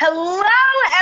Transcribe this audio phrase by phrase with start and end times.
[0.00, 0.40] Hello,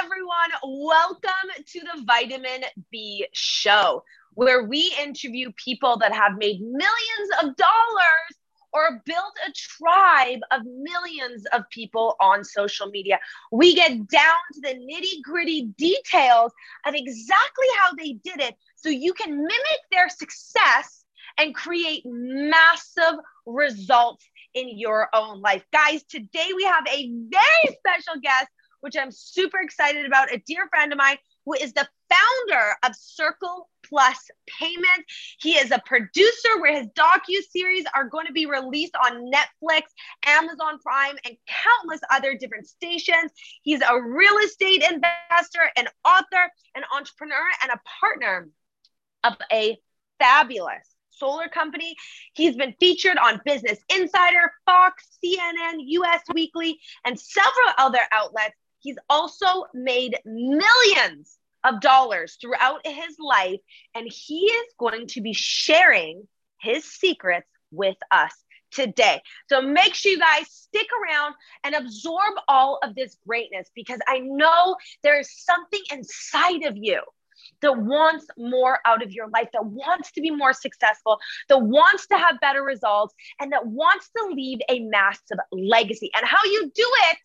[0.02, 0.50] everyone.
[0.64, 7.54] Welcome to the Vitamin B Show, where we interview people that have made millions of
[7.56, 8.32] dollars
[8.72, 13.18] or built a tribe of millions of people on social media.
[13.52, 16.52] We get down to the nitty gritty details
[16.86, 21.04] of exactly how they did it so you can mimic their success
[21.36, 24.24] and create massive results
[24.54, 25.66] in your own life.
[25.70, 28.48] Guys, today we have a very special guest
[28.80, 30.32] which I'm super excited about.
[30.32, 35.04] A dear friend of mine who is the founder of Circle Plus Payment.
[35.38, 39.82] He is a producer where his docu series are going to be released on Netflix,
[40.24, 43.30] Amazon Prime, and countless other different stations.
[43.62, 48.48] He's a real estate investor, an author, an entrepreneur, and a partner
[49.22, 49.78] of a
[50.18, 51.96] fabulous solar company.
[52.34, 58.54] He's been featured on Business Insider, Fox, CNN, US Weekly, and several other outlets.
[58.86, 63.58] He's also made millions of dollars throughout his life,
[63.96, 66.28] and he is going to be sharing
[66.60, 68.30] his secrets with us
[68.70, 69.22] today.
[69.48, 71.34] So make sure you guys stick around
[71.64, 77.00] and absorb all of this greatness because I know there's something inside of you
[77.62, 82.06] that wants more out of your life, that wants to be more successful, that wants
[82.06, 86.08] to have better results, and that wants to leave a massive legacy.
[86.16, 87.18] And how you do it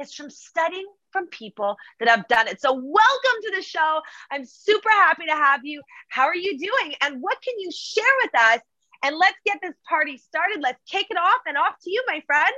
[0.00, 2.60] is from studying from people that have done it.
[2.60, 4.00] So, welcome to the show.
[4.30, 5.82] I'm super happy to have you.
[6.08, 6.94] How are you doing?
[7.02, 8.60] And what can you share with us?
[9.04, 10.60] And let's get this party started.
[10.60, 12.52] Let's kick it off and off to you, my friend.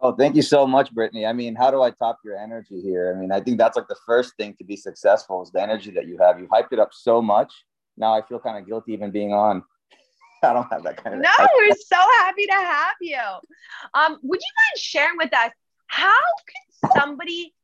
[0.00, 1.26] Oh, thank you so much, Brittany.
[1.26, 3.14] I mean, how do I top your energy here?
[3.14, 5.92] I mean, I think that's like the first thing to be successful is the energy
[5.92, 6.40] that you have.
[6.40, 7.52] You hyped it up so much.
[7.96, 9.62] Now I feel kind of guilty even being on.
[10.42, 11.22] I don't have that kind of.
[11.22, 13.20] No, we're so happy to have you.
[13.94, 15.52] Um, would you mind sharing with us
[15.92, 17.54] how can somebody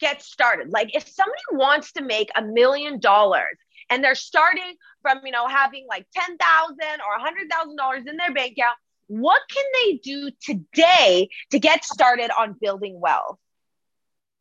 [0.00, 0.70] get started?
[0.70, 3.58] Like if somebody wants to make a million dollars
[3.90, 6.38] and they're starting from, you know, having like 10,000
[6.80, 8.76] or $100,000 in their bank account,
[9.08, 13.38] what can they do today to get started on building wealth?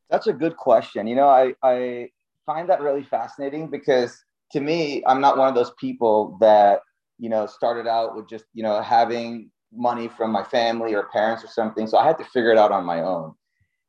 [0.09, 1.05] That's a good question.
[1.05, 2.11] You know, I, I
[2.45, 4.23] find that really fascinating because
[4.53, 6.79] to me, I'm not one of those people that,
[7.19, 11.43] you know, started out with just, you know, having money from my family or parents
[11.43, 11.87] or something.
[11.87, 13.33] So I had to figure it out on my own.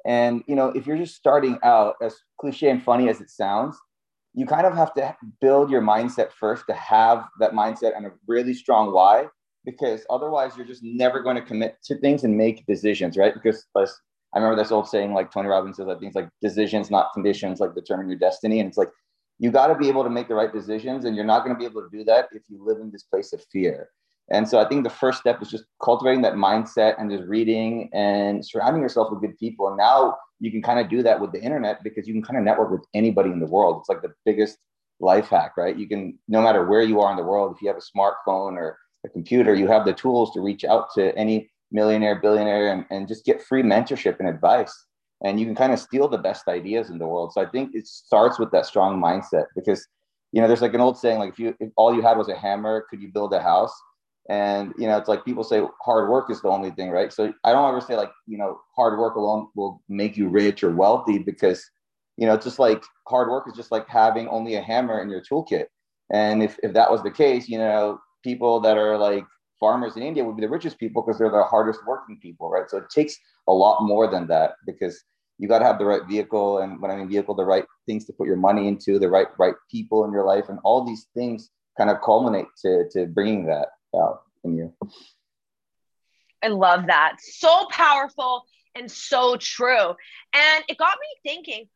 [0.06, 3.76] And you know, if you're just starting out, as cliche and funny as it sounds,
[4.34, 8.12] you kind of have to build your mindset first to have that mindset and a
[8.26, 9.28] really strong why,
[9.64, 13.32] because otherwise you're just never going to commit to things and make decisions, right?
[13.32, 17.12] Because I remember this old saying, like Tony Robbins says, that things like decisions, not
[17.14, 18.58] conditions, like determine your destiny.
[18.58, 18.90] And it's like
[19.38, 21.58] you got to be able to make the right decisions, and you're not going to
[21.58, 23.88] be able to do that if you live in this place of fear.
[24.30, 27.90] And so I think the first step is just cultivating that mindset and just reading
[27.92, 29.68] and surrounding yourself with good people.
[29.68, 32.38] And now you can kind of do that with the internet because you can kind
[32.38, 33.80] of network with anybody in the world.
[33.80, 34.58] It's like the biggest
[35.00, 35.76] life hack, right?
[35.76, 38.56] You can, no matter where you are in the world, if you have a smartphone
[38.56, 42.86] or a computer, you have the tools to reach out to any millionaire, billionaire, and,
[42.90, 44.74] and just get free mentorship and advice.
[45.22, 47.32] And you can kind of steal the best ideas in the world.
[47.32, 49.86] So I think it starts with that strong mindset because,
[50.32, 52.28] you know, there's like an old saying, like if you, if all you had was
[52.28, 53.74] a hammer, could you build a house?
[54.28, 57.12] And you know, it's like people say hard work is the only thing, right?
[57.12, 60.64] So I don't ever say like, you know, hard work alone will make you rich
[60.64, 61.64] or wealthy because,
[62.16, 65.10] you know, it's just like hard work is just like having only a hammer in
[65.10, 65.66] your toolkit.
[66.10, 69.24] And if, if that was the case, you know, people that are like
[69.60, 72.68] farmers in India would be the richest people because they're the hardest working people, right?
[72.68, 75.02] So it takes a lot more than that because
[75.38, 78.04] you got to have the right vehicle and when I mean vehicle, the right things
[78.06, 81.08] to put your money into, the right right people in your life, and all these
[81.14, 83.68] things kind of culminate to to bringing that
[84.00, 84.72] out in you.
[86.42, 87.16] I love that.
[87.20, 88.44] So powerful
[88.74, 89.94] and so true.
[90.34, 91.68] And it got me thinking,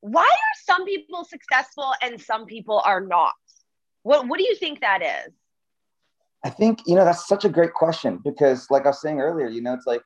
[0.00, 3.34] why are some people successful and some people are not?
[4.02, 5.32] What what do you think that is?
[6.44, 9.48] I think, you know, that's such a great question because like I was saying earlier,
[9.48, 10.02] you know, it's like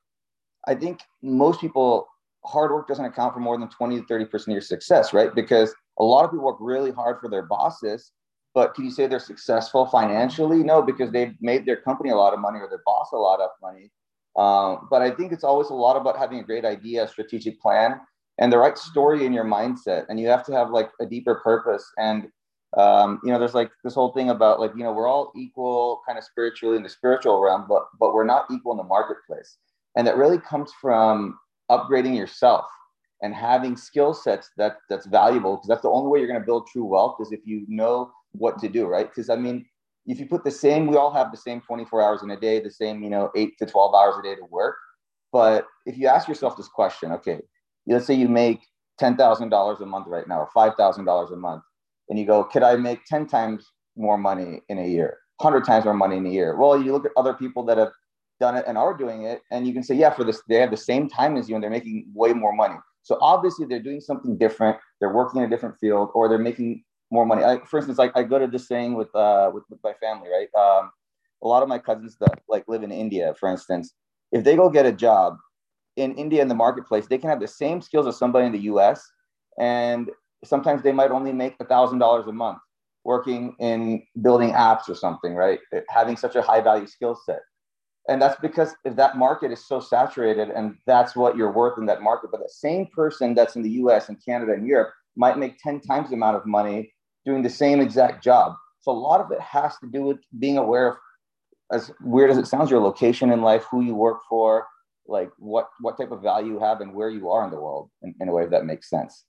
[0.66, 2.08] I think most people
[2.44, 5.34] hard work doesn't account for more than 20 to 30% of your success, right?
[5.34, 8.12] Because a lot of people work really hard for their bosses
[8.54, 10.62] but can you say they're successful financially?
[10.62, 13.40] No, because they've made their company a lot of money or their boss a lot
[13.40, 13.90] of money.
[14.36, 17.60] Um, but I think it's always a lot about having a great idea, a strategic
[17.60, 18.00] plan,
[18.38, 20.06] and the right story in your mindset.
[20.08, 21.84] And you have to have like a deeper purpose.
[21.98, 22.28] And
[22.76, 26.02] um, you know, there's like this whole thing about like you know we're all equal,
[26.06, 29.56] kind of spiritually in the spiritual realm, but but we're not equal in the marketplace.
[29.96, 31.38] And that really comes from
[31.70, 32.66] upgrading yourself
[33.22, 36.46] and having skill sets that that's valuable because that's the only way you're going to
[36.46, 39.08] build true wealth is if you know what to do, right?
[39.08, 39.66] Because I mean,
[40.06, 42.60] if you put the same, we all have the same 24 hours in a day,
[42.60, 44.76] the same, you know, eight to 12 hours a day to work.
[45.32, 47.40] But if you ask yourself this question, okay,
[47.86, 48.60] let's say you make
[49.00, 51.62] $10,000 a month right now, or $5,000 a month,
[52.08, 53.66] and you go, could I make 10 times
[53.96, 56.56] more money in a year, 100 times more money in a year?
[56.56, 57.92] Well, you look at other people that have
[58.40, 60.70] done it and are doing it, and you can say, yeah, for this, they have
[60.70, 62.76] the same time as you and they're making way more money.
[63.02, 64.76] So obviously they're doing something different.
[64.98, 67.44] They're working in a different field, or they're making more money.
[67.44, 70.28] I, for instance, like I go to this thing with, uh, with, with my family,
[70.28, 70.48] right?
[70.58, 70.90] Um,
[71.42, 73.94] a lot of my cousins that like live in India, for instance,
[74.32, 75.36] if they go get a job
[75.96, 78.72] in India in the marketplace, they can have the same skills as somebody in the
[78.72, 79.10] US.
[79.58, 80.10] And
[80.44, 82.58] sometimes they might only make a thousand dollars a month
[83.04, 85.58] working in building apps or something, right?
[85.88, 87.40] Having such a high value skill set.
[88.08, 91.86] And that's because if that market is so saturated and that's what you're worth in
[91.86, 95.38] that market, but the same person that's in the US and Canada and Europe might
[95.38, 96.92] make 10 times the amount of money
[97.24, 98.54] doing the same exact job.
[98.82, 100.96] So a lot of it has to do with being aware of
[101.72, 104.66] as weird as it sounds, your location in life, who you work for,
[105.06, 107.90] like what what type of value you have and where you are in the world
[108.02, 109.24] in, in a way that makes sense.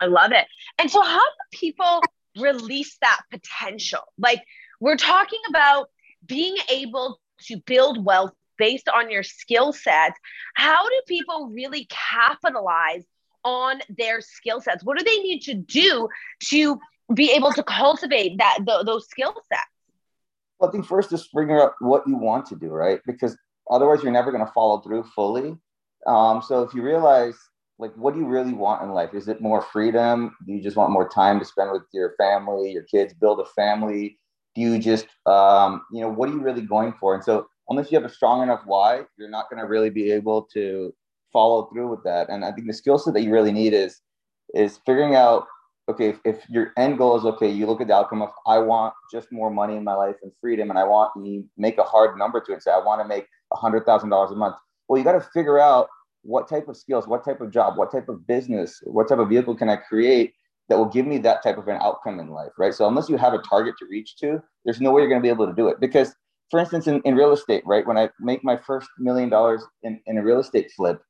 [0.00, 0.46] I love it.
[0.78, 2.02] And so how do people
[2.38, 4.02] release that potential?
[4.16, 4.42] Like
[4.80, 5.88] we're talking about
[6.24, 10.18] being able to build wealth based on your skill sets.
[10.54, 13.04] How do people really capitalize
[13.44, 14.84] on their skill sets?
[14.84, 16.08] What do they need to do
[16.44, 16.78] to
[17.14, 19.62] be able to cultivate that th- those skill sets?
[20.58, 23.00] Well, I think first is figuring out what you want to do, right?
[23.06, 23.36] Because
[23.70, 25.56] otherwise, you're never going to follow through fully.
[26.06, 27.36] Um, so if you realize,
[27.78, 29.14] like, what do you really want in life?
[29.14, 30.36] Is it more freedom?
[30.46, 33.44] Do you just want more time to spend with your family, your kids, build a
[33.44, 34.18] family?
[34.54, 37.14] Do you just, um, you know, what are you really going for?
[37.14, 40.10] And so, unless you have a strong enough why, you're not going to really be
[40.10, 40.92] able to
[41.32, 42.28] follow through with that.
[42.28, 44.00] And I think the skill set that you really need is
[44.54, 45.46] is figuring out
[45.90, 48.58] okay, if, if, your end goal is okay, you look at the outcome of I
[48.58, 51.82] want just more money in my life and freedom, and I want you make a
[51.82, 52.62] hard number to it.
[52.62, 54.56] Say I want to make a hundred thousand dollars a month.
[54.88, 55.88] Well, you got to figure out
[56.22, 59.28] what type of skills, what type of job, what type of business, what type of
[59.28, 60.34] vehicle can I create
[60.68, 62.74] that will give me that type of an outcome in life, right?
[62.74, 65.22] So unless you have a target to reach to, there's no way you're going to
[65.22, 65.80] be able to do it.
[65.80, 66.14] Because,
[66.50, 70.00] for instance, in, in real estate, right, when I make my first million dollars in,
[70.06, 71.00] in a real estate flip,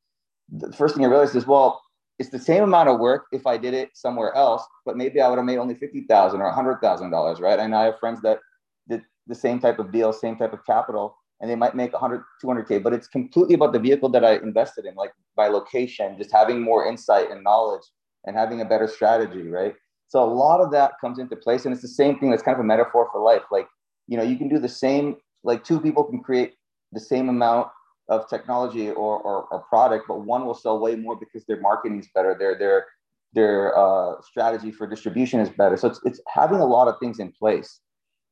[0.51, 1.83] the first thing I realized is, well,
[2.19, 5.29] it's the same amount of work if I did it somewhere else, but maybe I
[5.29, 7.59] would have made only fifty thousand or hundred thousand dollars, right?
[7.59, 8.41] And I have friends that
[8.89, 12.23] did the same type of deal, same type of capital, and they might make 100,
[12.43, 12.83] 200k.
[12.83, 16.61] But it's completely about the vehicle that I invested in, like by location, just having
[16.61, 17.85] more insight and knowledge
[18.25, 19.75] and having a better strategy, right?
[20.09, 22.31] So a lot of that comes into place, and it's the same thing.
[22.31, 23.43] That's kind of a metaphor for life.
[23.53, 23.69] Like
[24.09, 25.17] you know, you can do the same.
[25.45, 26.55] Like two people can create
[26.91, 27.69] the same amount
[28.09, 32.01] of technology or, or, or, product, but one will sell way more because their marketing
[32.01, 32.87] is better, their their
[33.35, 35.77] their uh, strategy for distribution is better.
[35.77, 37.81] So it's it's having a lot of things in place,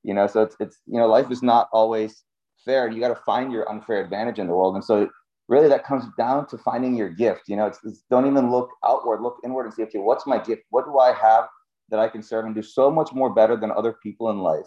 [0.02, 0.26] you know.
[0.26, 2.24] So it's it's you know life is not always
[2.66, 4.74] fair, you got to find your unfair advantage in the world.
[4.74, 5.08] And so
[5.48, 7.42] really that comes down to finding your gift.
[7.46, 10.38] You know, it's, it's don't even look outward, look inward and see okay, what's my
[10.38, 10.62] gift?
[10.70, 11.46] What do I have
[11.88, 14.66] that I can serve and do so much more better than other people in life?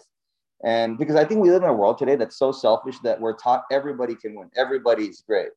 [0.64, 3.36] And because I think we live in a world today that's so selfish that we're
[3.36, 5.48] taught everybody can win, everybody's great.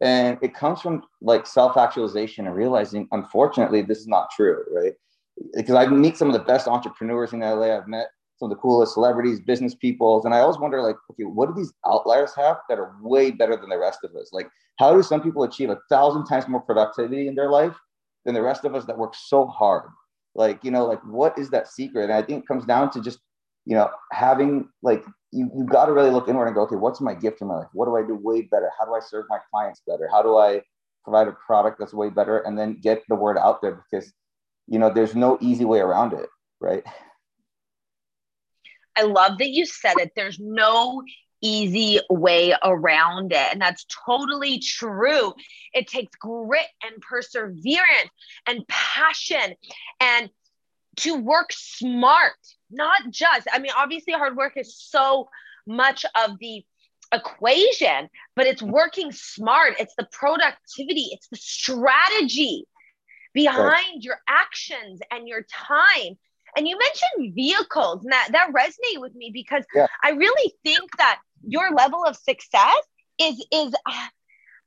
[0.00, 4.92] And it comes from like self actualization and realizing, unfortunately, this is not true, right?
[5.54, 7.76] Because I meet some of the best entrepreneurs in LA.
[7.76, 8.08] I've met
[8.38, 10.22] some of the coolest celebrities, business people.
[10.24, 13.56] And I always wonder, like, okay, what do these outliers have that are way better
[13.56, 14.30] than the rest of us?
[14.32, 17.76] Like, how do some people achieve a thousand times more productivity in their life
[18.24, 19.90] than the rest of us that work so hard?
[20.34, 22.04] Like, you know, like what is that secret?
[22.04, 23.18] And I think it comes down to just
[23.68, 27.02] you know, having like you you got to really look inward and go, okay, what's
[27.02, 27.68] my gift in my life?
[27.74, 28.70] What do I do way better?
[28.78, 30.08] How do I serve my clients better?
[30.10, 30.62] How do I
[31.04, 34.10] provide a product that's way better and then get the word out there because
[34.68, 36.30] you know there's no easy way around it,
[36.62, 36.82] right?
[38.96, 40.12] I love that you said it.
[40.16, 41.02] There's no
[41.42, 43.52] easy way around it.
[43.52, 45.34] And that's totally true.
[45.74, 48.10] It takes grit and perseverance
[48.46, 49.54] and passion
[50.00, 50.30] and
[50.96, 52.32] to work smart
[52.70, 55.28] not just, I mean, obviously, hard work is so
[55.66, 56.64] much of the
[57.12, 59.74] equation, but it's working smart.
[59.78, 62.64] It's the productivity, it's the strategy
[63.34, 64.00] behind right.
[64.00, 66.18] your actions and your time.
[66.56, 69.86] And you mentioned vehicles, and that, that resonated with me because yeah.
[70.02, 72.76] I really think that your level of success
[73.18, 74.06] is is uh,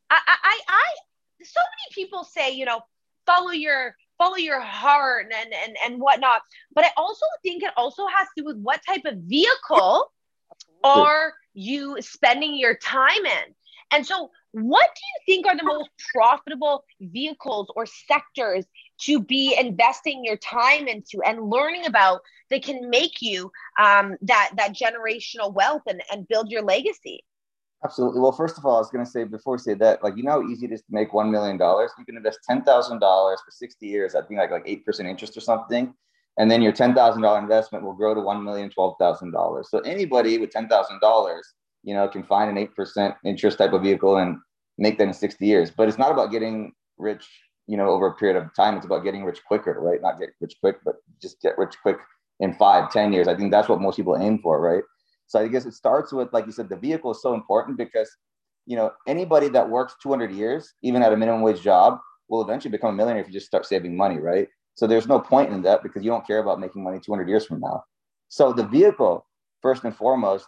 [0.10, 0.84] I, I I
[1.44, 2.82] so many people say, you know,
[3.26, 6.42] follow your follow your heart and and and whatnot.
[6.74, 10.12] But I also think it also has to do with what type of vehicle
[10.84, 13.56] are you spending your time in.
[13.94, 18.66] And so, what do you think are the most profitable vehicles or sectors
[19.02, 24.52] to be investing your time into and learning about that can make you um, that
[24.58, 27.24] that generational wealth and, and build your legacy?
[27.84, 28.20] Absolutely.
[28.20, 30.24] Well, first of all, I was going to say before we say that, like you
[30.24, 31.92] know how easy it is to make one million dollars.
[31.98, 34.14] You can invest ten thousand dollars for sixty years.
[34.14, 35.94] I think like like eight percent interest or something,
[36.38, 39.68] and then your ten thousand dollar investment will grow to one million twelve thousand dollars.
[39.72, 41.48] So anybody with ten thousand dollars,
[41.84, 44.38] you know, can find an eight percent interest type of vehicle and
[44.78, 45.72] make that in sixty years.
[45.72, 47.26] But it's not about getting rich,
[47.66, 48.76] you know, over a period of time.
[48.78, 50.00] It's about getting rich quicker, right?
[50.04, 51.98] Not get rich quick, but just get rich quick
[52.40, 53.28] in five, ten years.
[53.28, 54.84] I think that's what most people aim for, right?
[55.32, 58.10] So I guess it starts with, like you said, the vehicle is so important because,
[58.66, 62.70] you know, anybody that works 200 years, even at a minimum wage job, will eventually
[62.70, 64.50] become a millionaire if you just start saving money, right?
[64.76, 67.46] So there's no point in that because you don't care about making money 200 years
[67.46, 67.82] from now.
[68.28, 69.26] So the vehicle,
[69.62, 70.46] first and foremost,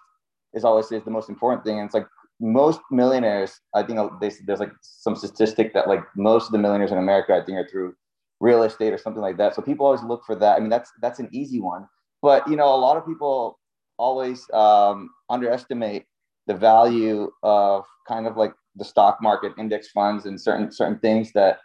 [0.53, 1.79] is always is the most important thing.
[1.79, 2.07] And it's like
[2.41, 6.91] most millionaires, I think they, there's like some statistic that like most of the millionaires
[6.91, 7.95] in America, I think, are through
[8.41, 9.55] real estate or something like that.
[9.55, 10.57] So people always look for that.
[10.57, 11.87] I mean, that's that's an easy one.
[12.21, 13.59] But you know, a lot of people
[13.97, 16.05] always um, underestimate
[16.47, 21.31] the value of kind of like the stock market index funds and certain certain things
[21.33, 21.59] that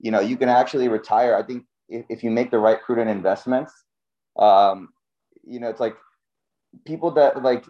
[0.00, 1.36] you know you can actually retire.
[1.36, 3.72] I think if, if you make the right prudent investments
[4.38, 4.90] um,
[5.46, 5.96] you know it's like
[6.84, 7.64] people that like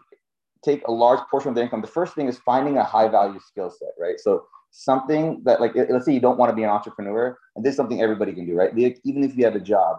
[0.64, 3.40] take a large portion of their income the first thing is finding a high value
[3.40, 4.18] skill set right?
[4.18, 7.72] So something that like let's say you don't want to be an entrepreneur and this
[7.72, 8.70] is something everybody can do right?
[9.04, 9.98] Even if you have a job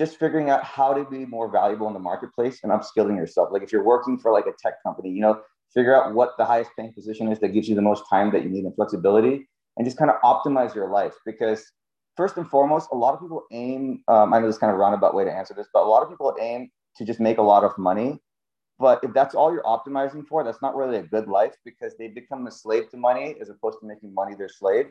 [0.00, 3.50] just figuring out how to be more valuable in the marketplace and upskilling yourself.
[3.52, 5.42] Like if you're working for like a tech company, you know,
[5.74, 8.42] figure out what the highest paying position is that gives you the most time that
[8.42, 11.70] you need and flexibility and just kind of optimize your life because
[12.16, 15.14] first and foremost, a lot of people aim, um, I know this kind of roundabout
[15.14, 17.62] way to answer this, but a lot of people aim to just make a lot
[17.62, 18.18] of money.
[18.78, 22.08] But if that's all you're optimizing for, that's not really a good life because they
[22.08, 24.86] become a slave to money as opposed to making money their slave.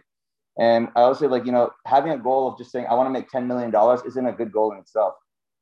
[0.59, 3.11] And I also like, you know, having a goal of just saying, I want to
[3.11, 3.73] make $10 million
[4.05, 5.13] isn't a good goal in itself.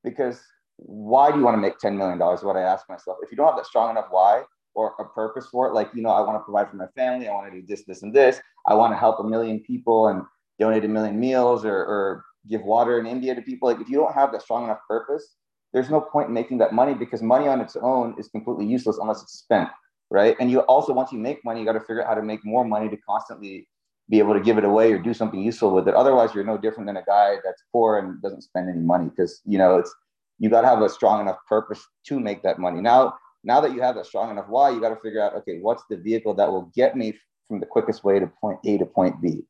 [0.04, 0.42] Because
[0.78, 2.20] why do you want to make $10 million?
[2.34, 3.18] Is what I ask myself.
[3.22, 6.02] If you don't have that strong enough why or a purpose for it, like, you
[6.02, 8.14] know, I want to provide for my family, I want to do this, this, and
[8.14, 10.24] this, I want to help a million people and
[10.60, 13.70] donate a million meals or, or give water in India to people.
[13.70, 15.36] Like, if you don't have that strong enough purpose,
[15.74, 18.98] there's no point in making that money because money on its own is completely useless
[19.00, 19.70] unless it's spent.
[20.10, 20.38] Right.
[20.40, 22.40] And you also, once you make money, you got to figure out how to make
[22.46, 23.68] more money to constantly
[24.10, 25.94] be able to give it away or do something useful with it.
[25.94, 29.42] Otherwise, you're no different than a guy that's poor and doesn't spend any money because
[29.46, 29.94] you know it's
[30.40, 32.80] you got to have a strong enough purpose to make that money.
[32.80, 35.60] Now, now that you have that strong enough why, you got to figure out okay,
[35.62, 37.14] what's the vehicle that will get me
[37.48, 39.44] from the quickest way to point A to point B.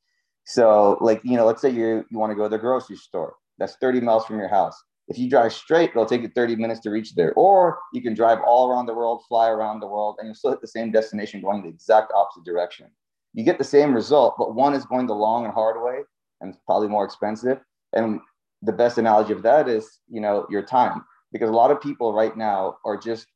[0.45, 3.35] So, like you know, let's say you you want to go to the grocery store.
[3.59, 4.81] That's 30 miles from your house.
[5.07, 7.33] If you drive straight, it'll take you 30 minutes to reach there.
[7.33, 10.51] Or you can drive all around the world, fly around the world, and you'll still
[10.51, 12.87] hit the same destination going the exact opposite direction
[13.33, 16.01] you get the same result, but one is going the long and hard way
[16.41, 17.59] and it's probably more expensive.
[17.93, 18.19] And
[18.61, 22.13] the best analogy of that is, you know, your time, because a lot of people
[22.13, 23.27] right now are just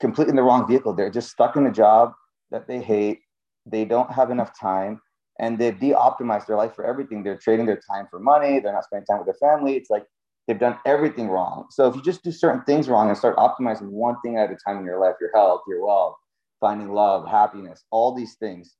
[0.00, 0.94] completely in the wrong vehicle.
[0.94, 2.12] They're just stuck in a job
[2.50, 3.20] that they hate.
[3.66, 5.00] They don't have enough time
[5.38, 7.22] and they've de-optimized their life for everything.
[7.22, 8.60] They're trading their time for money.
[8.60, 9.76] They're not spending time with their family.
[9.76, 10.04] It's like
[10.46, 11.66] they've done everything wrong.
[11.70, 14.56] So if you just do certain things wrong and start optimizing one thing at a
[14.66, 16.14] time in your life, your health, your wealth,
[16.60, 18.76] finding love, happiness, all these things,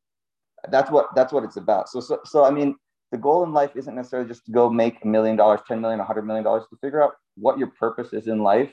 [0.70, 1.88] that's what that's what it's about.
[1.88, 2.76] So, so so I mean,
[3.12, 6.00] the goal in life isn't necessarily just to go make a million dollars, ten million,
[6.00, 8.72] a hundred million dollars to figure out what your purpose is in life.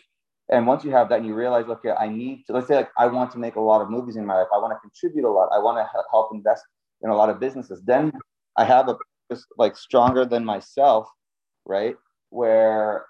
[0.50, 2.89] And once you have that and you realize, okay, I need to, let's say like
[2.97, 4.47] I want to make a lot of movies in my life.
[4.53, 5.50] I want to contribute a lot.
[5.53, 6.63] I want to help invest
[7.01, 7.81] in a lot of businesses.
[7.85, 8.12] Then
[8.57, 8.97] I have a
[9.29, 11.07] purpose like stronger than myself,
[11.65, 11.95] right?
[12.29, 13.05] Where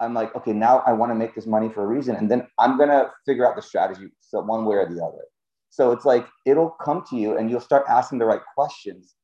[0.00, 2.16] I'm like, okay, now I want to make this money for a reason.
[2.16, 4.08] And then I'm going to figure out the strategy.
[4.20, 5.24] So one way or the other.
[5.70, 9.14] So it's like it'll come to you and you'll start asking the right questions.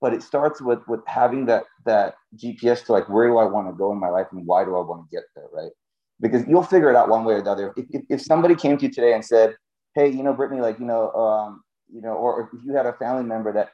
[0.00, 3.68] But it starts with with having that that GPS to like where do I want
[3.68, 5.72] to go in my life and why do I want to get there, right?
[6.20, 7.72] Because you'll figure it out one way or the other.
[7.76, 9.56] If, if, if somebody came to you today and said,
[9.94, 11.62] "Hey, you know, Brittany, like you know, um,
[11.92, 13.70] you know," or if you had a family member that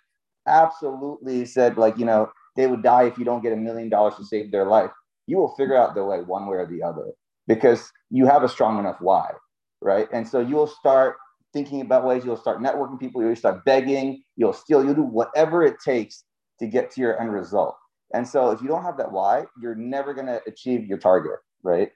[0.47, 4.17] absolutely said, like you know, they would die if you don't get a million dollars
[4.17, 4.91] to save their life,
[5.27, 7.13] you will figure out the way one way or the other
[7.47, 9.31] because you have a strong enough why,
[9.81, 10.09] right?
[10.13, 11.17] And so you'll start
[11.55, 15.63] thinking about ways you'll start networking people, you'll start begging, you'll steal, you'll do whatever
[15.63, 16.25] it takes
[16.59, 17.77] to get to your end result.
[18.13, 21.39] And so if you don't have that why, you're never going to achieve your target,
[21.63, 21.91] right?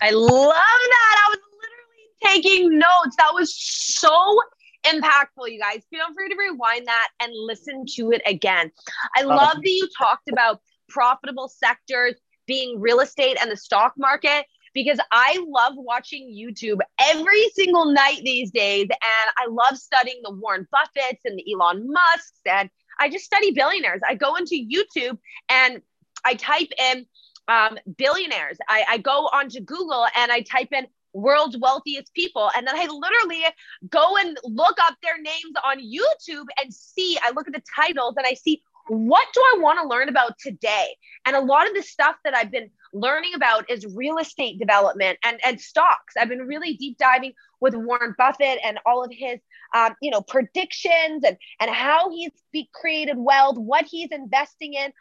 [0.00, 1.26] I love that.
[1.26, 3.16] I was literally taking notes.
[3.18, 4.40] That was so
[4.86, 5.82] impactful, you guys.
[5.90, 8.70] Feel free to rewind that and listen to it again.
[9.16, 9.36] I uh-huh.
[9.36, 12.14] love that you talked about profitable sectors
[12.46, 18.20] being real estate and the stock market because I love watching YouTube every single night
[18.24, 18.88] these days.
[18.90, 22.40] And I love studying the Warren Buffetts and the Elon Musks.
[22.44, 24.00] And I just study billionaires.
[24.06, 25.80] I go into YouTube and
[26.24, 27.06] I type in
[27.48, 28.58] um, billionaires.
[28.68, 32.50] I, I go onto Google and I type in world's wealthiest people.
[32.56, 33.44] And then I literally
[33.88, 38.14] go and look up their names on YouTube and see, I look at the titles
[38.16, 40.96] and I see what do I want to learn about today?
[41.24, 45.18] And a lot of the stuff that I've been learning about is real estate development
[45.24, 46.14] and, and stocks.
[46.18, 49.40] I've been really deep diving with Warren Buffett and all of his,
[49.74, 52.30] um, you know, predictions and, and how he's
[52.72, 54.92] created wealth, what he's investing in,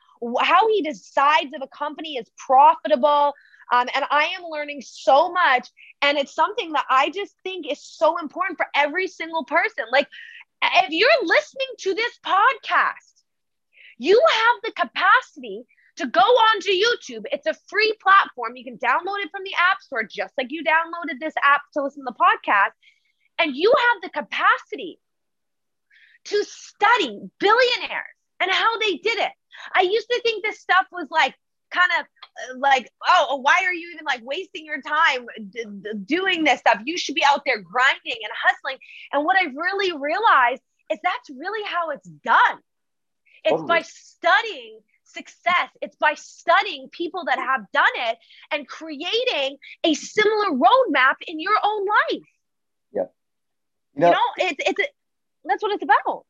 [0.42, 3.34] how he decides if a company is profitable.
[3.72, 5.70] Um, and I am learning so much.
[6.02, 9.86] And it's something that I just think is so important for every single person.
[9.92, 10.08] Like,
[10.62, 13.24] if you're listening to this podcast,
[13.98, 15.66] you have the capacity
[15.98, 17.24] to go onto YouTube.
[17.32, 18.56] It's a free platform.
[18.56, 21.84] You can download it from the App Store, just like you downloaded this app to
[21.84, 22.72] listen to the podcast.
[23.40, 25.00] And you have the capacity
[26.26, 28.06] to study billionaires
[28.40, 29.32] and how they did it.
[29.74, 31.36] I used to think this stuff was like
[31.72, 35.90] kind of uh, like, oh, why are you even like wasting your time d- d-
[36.06, 36.82] doing this stuff?
[36.86, 38.78] You should be out there grinding and hustling.
[39.12, 42.60] And what I've really realized is that's really how it's done.
[43.44, 43.68] It's totally.
[43.68, 44.80] by studying
[45.14, 45.70] success.
[45.82, 48.18] It's by studying people that have done it
[48.52, 52.28] and creating a similar roadmap in your own life.
[52.94, 53.04] Yeah.
[53.96, 54.86] You know, you know it's it's a,
[55.46, 56.26] that's what it's about.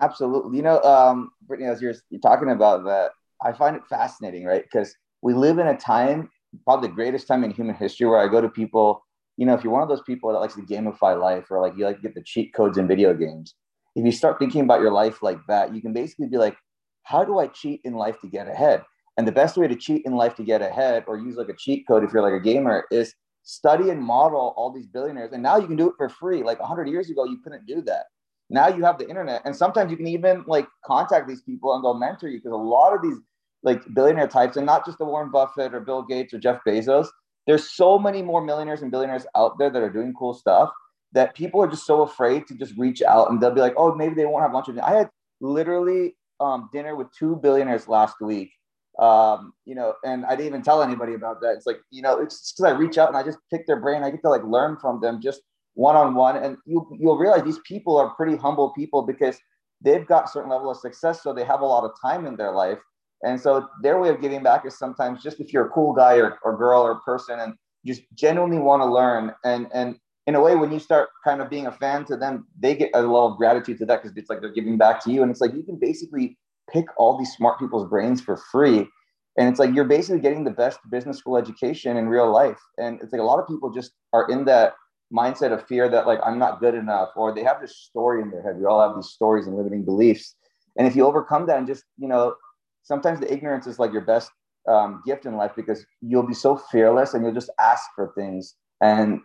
[0.00, 0.56] Absolutely.
[0.56, 3.10] You know, um, Brittany, as you're, you're talking about that,
[3.42, 4.62] I find it fascinating, right?
[4.62, 6.30] Because we live in a time,
[6.64, 9.04] probably the greatest time in human history, where I go to people.
[9.36, 11.74] You know, if you're one of those people that likes to gamify life, or like
[11.76, 13.54] you like to get the cheat codes in video games,
[13.94, 16.56] if you start thinking about your life like that, you can basically be like,
[17.08, 18.82] how do I cheat in life to get ahead?
[19.16, 21.56] And the best way to cheat in life to get ahead, or use like a
[21.56, 25.32] cheat code if you're like a gamer, is study and model all these billionaires.
[25.32, 26.42] And now you can do it for free.
[26.42, 28.04] Like 100 years ago, you couldn't do that.
[28.50, 31.82] Now you have the internet, and sometimes you can even like contact these people and
[31.82, 33.16] go mentor you because a lot of these
[33.62, 37.08] like billionaire types, and not just the Warren Buffett or Bill Gates or Jeff Bezos.
[37.46, 40.70] There's so many more millionaires and billionaires out there that are doing cool stuff
[41.12, 43.94] that people are just so afraid to just reach out and they'll be like, oh,
[43.94, 44.82] maybe they won't have lunch with me.
[44.82, 45.08] I had
[45.40, 48.50] literally um, dinner with two billionaires last week.
[48.98, 51.54] Um, you know, and I didn't even tell anybody about that.
[51.54, 54.02] It's like, you know, it's because I reach out and I just pick their brain.
[54.02, 55.40] I get to like learn from them just
[55.74, 56.36] one on one.
[56.36, 59.38] And you you'll realize these people are pretty humble people because
[59.80, 62.52] they've got certain level of success, so they have a lot of time in their
[62.52, 62.78] life.
[63.22, 66.16] And so their way of giving back is sometimes just if you're a cool guy
[66.16, 67.54] or, or girl or person and
[67.86, 69.96] just genuinely want to learn and and
[70.28, 72.90] in a way, when you start kind of being a fan to them, they get
[72.92, 75.22] a level of gratitude to that because it's like they're giving back to you.
[75.22, 76.36] And it's like you can basically
[76.70, 78.86] pick all these smart people's brains for free.
[79.38, 82.60] And it's like you're basically getting the best business school education in real life.
[82.76, 84.74] And it's like a lot of people just are in that
[85.10, 88.30] mindset of fear that like I'm not good enough, or they have this story in
[88.30, 88.58] their head.
[88.58, 90.34] We all have these stories and limiting beliefs.
[90.76, 92.34] And if you overcome that and just, you know,
[92.82, 94.30] sometimes the ignorance is like your best
[94.68, 98.56] um, gift in life because you'll be so fearless and you'll just ask for things.
[98.82, 99.22] And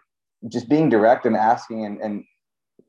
[0.50, 2.24] just being direct and asking and, and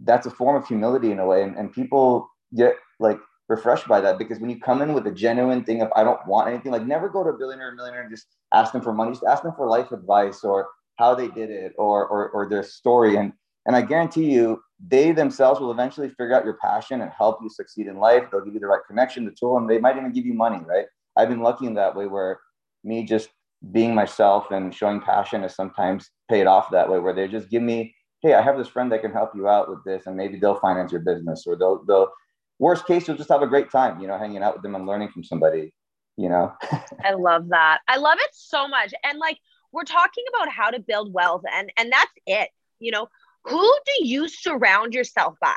[0.01, 4.01] that's a form of humility in a way and, and people get like refreshed by
[4.01, 6.73] that because when you come in with a genuine thing of I don't want anything,
[6.73, 9.25] like never go to a billionaire or millionaire and just ask them for money, just
[9.25, 13.17] ask them for life advice or how they did it or or, or their story.
[13.17, 13.33] And
[13.67, 17.49] and I guarantee you, they themselves will eventually figure out your passion and help you
[17.49, 18.25] succeed in life.
[18.31, 20.62] They'll give you the right connection, the tool, and they might even give you money,
[20.67, 20.87] right?
[21.17, 22.40] I've been lucky in that way where
[22.83, 23.29] me just
[23.72, 27.62] being myself and showing passion is sometimes paid off that way, where they just give
[27.62, 30.38] me, hey, I have this friend that can help you out with this, and maybe
[30.38, 32.11] they'll finance your business, or they'll, they'll
[32.59, 34.87] worst case, you'll just have a great time, you know, hanging out with them and
[34.87, 35.74] learning from somebody,
[36.16, 36.53] you know.
[37.05, 37.81] I love that.
[37.88, 38.94] I love it so much.
[39.03, 39.38] And like
[39.72, 42.50] we're talking about how to build wealth, and and that's it.
[42.79, 43.09] You know,
[43.44, 45.55] who do you surround yourself by?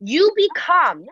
[0.00, 1.04] You become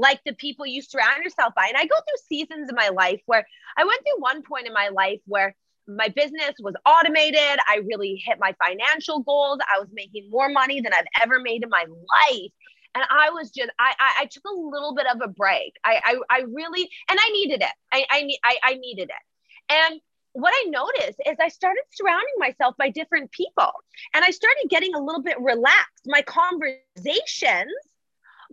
[0.00, 1.66] like the people you surround yourself by.
[1.68, 4.72] And I go through seasons in my life where I went through one point in
[4.72, 5.54] my life where
[5.86, 7.58] my business was automated.
[7.68, 9.58] I really hit my financial goals.
[9.72, 12.52] I was making more money than I've ever made in my life.
[12.94, 15.74] And I was just, I, I, I took a little bit of a break.
[15.84, 17.72] I, I, I really, and I needed it.
[17.92, 19.72] I, I, I, I needed it.
[19.72, 20.00] And
[20.32, 23.70] what I noticed is I started surrounding myself by different people
[24.14, 26.06] and I started getting a little bit relaxed.
[26.06, 27.72] My conversations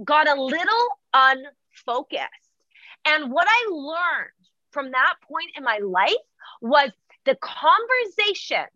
[0.04, 2.52] got a little unfocused.
[3.06, 4.32] And what I learned
[4.72, 6.14] from that point in my life
[6.62, 6.92] was
[7.26, 8.72] the conversations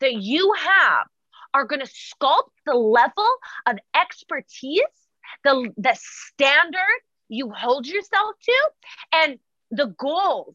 [0.00, 1.06] that you have
[1.54, 3.28] are going to sculpt the level
[3.66, 4.80] of expertise,
[5.44, 8.70] the, the standard you hold yourself to,
[9.12, 9.38] and
[9.70, 10.54] the goals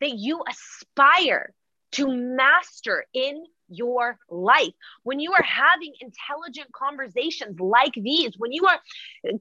[0.00, 1.54] that you aspire
[1.94, 4.72] to master in your life.
[5.04, 8.80] When you are having intelligent conversations like these, when you are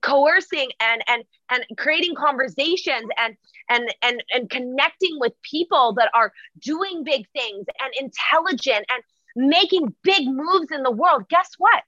[0.01, 3.35] coercing and and and creating conversations and
[3.69, 9.03] and and and connecting with people that are doing big things and intelligent and
[9.35, 11.83] making big moves in the world, guess what?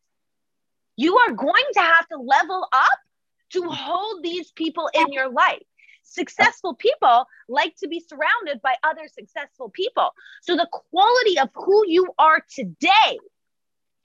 [0.98, 3.00] You are going to have to level up
[3.52, 5.64] to hold these people in your life.
[6.06, 10.12] Successful people like to be surrounded by other successful people.
[10.42, 13.18] So the quality of who you are today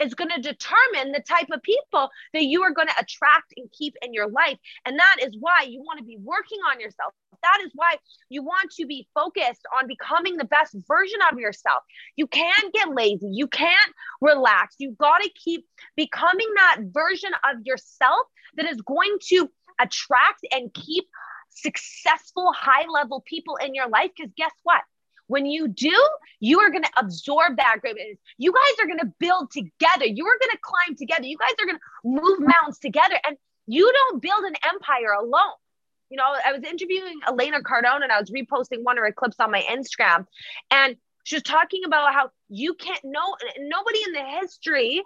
[0.02, 3.70] is going to determine the type of people that you are going to attract and
[3.70, 4.58] keep in your life.
[4.86, 7.12] And that is why you want to be working on yourself.
[7.42, 7.96] That is why
[8.28, 11.82] you want to be focused on becoming the best version of yourself.
[12.16, 13.28] You can't get lazy.
[13.30, 14.76] You can't relax.
[14.78, 20.72] You got to keep becoming that version of yourself that is going to attract and
[20.74, 21.04] keep
[21.50, 24.10] successful, high level people in your life.
[24.16, 24.82] Because guess what?
[25.26, 25.94] When you do,
[26.40, 28.18] you are going to absorb that greatness.
[28.38, 30.06] You guys are going to build together.
[30.06, 31.24] You are going to climb together.
[31.24, 33.14] You guys are going to move mountains together.
[33.26, 33.36] And
[33.66, 35.54] you don't build an empire alone.
[36.08, 39.36] You know, I was interviewing Elena Cardone and I was reposting one of her clips
[39.38, 40.26] on my Instagram.
[40.72, 45.00] And she was talking about how you can't know, nobody in the history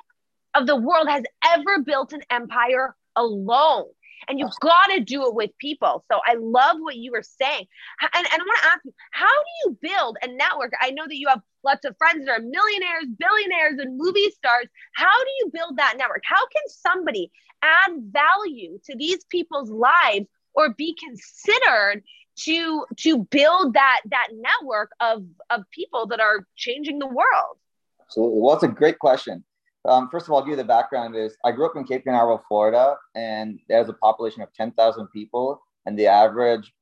[0.54, 3.84] of the world has ever built an empire alone
[4.28, 6.04] and you've got to do it with people.
[6.10, 7.66] So I love what you were saying.
[8.00, 10.72] And, and I want to ask you, how do you build a network?
[10.80, 14.66] I know that you have lots of friends that are millionaires, billionaires, and movie stars.
[14.94, 16.22] How do you build that network?
[16.24, 17.30] How can somebody
[17.62, 22.02] add value to these people's lives or be considered
[22.36, 27.56] to to build that that network of of people that are changing the world?
[28.02, 28.40] Absolutely.
[28.40, 29.44] Well, it's a great question.
[29.86, 32.04] Um, first of all, I'll give you the background is I grew up in Cape
[32.04, 36.72] Canaveral, Florida, and there's a population of 10,000 people, and the average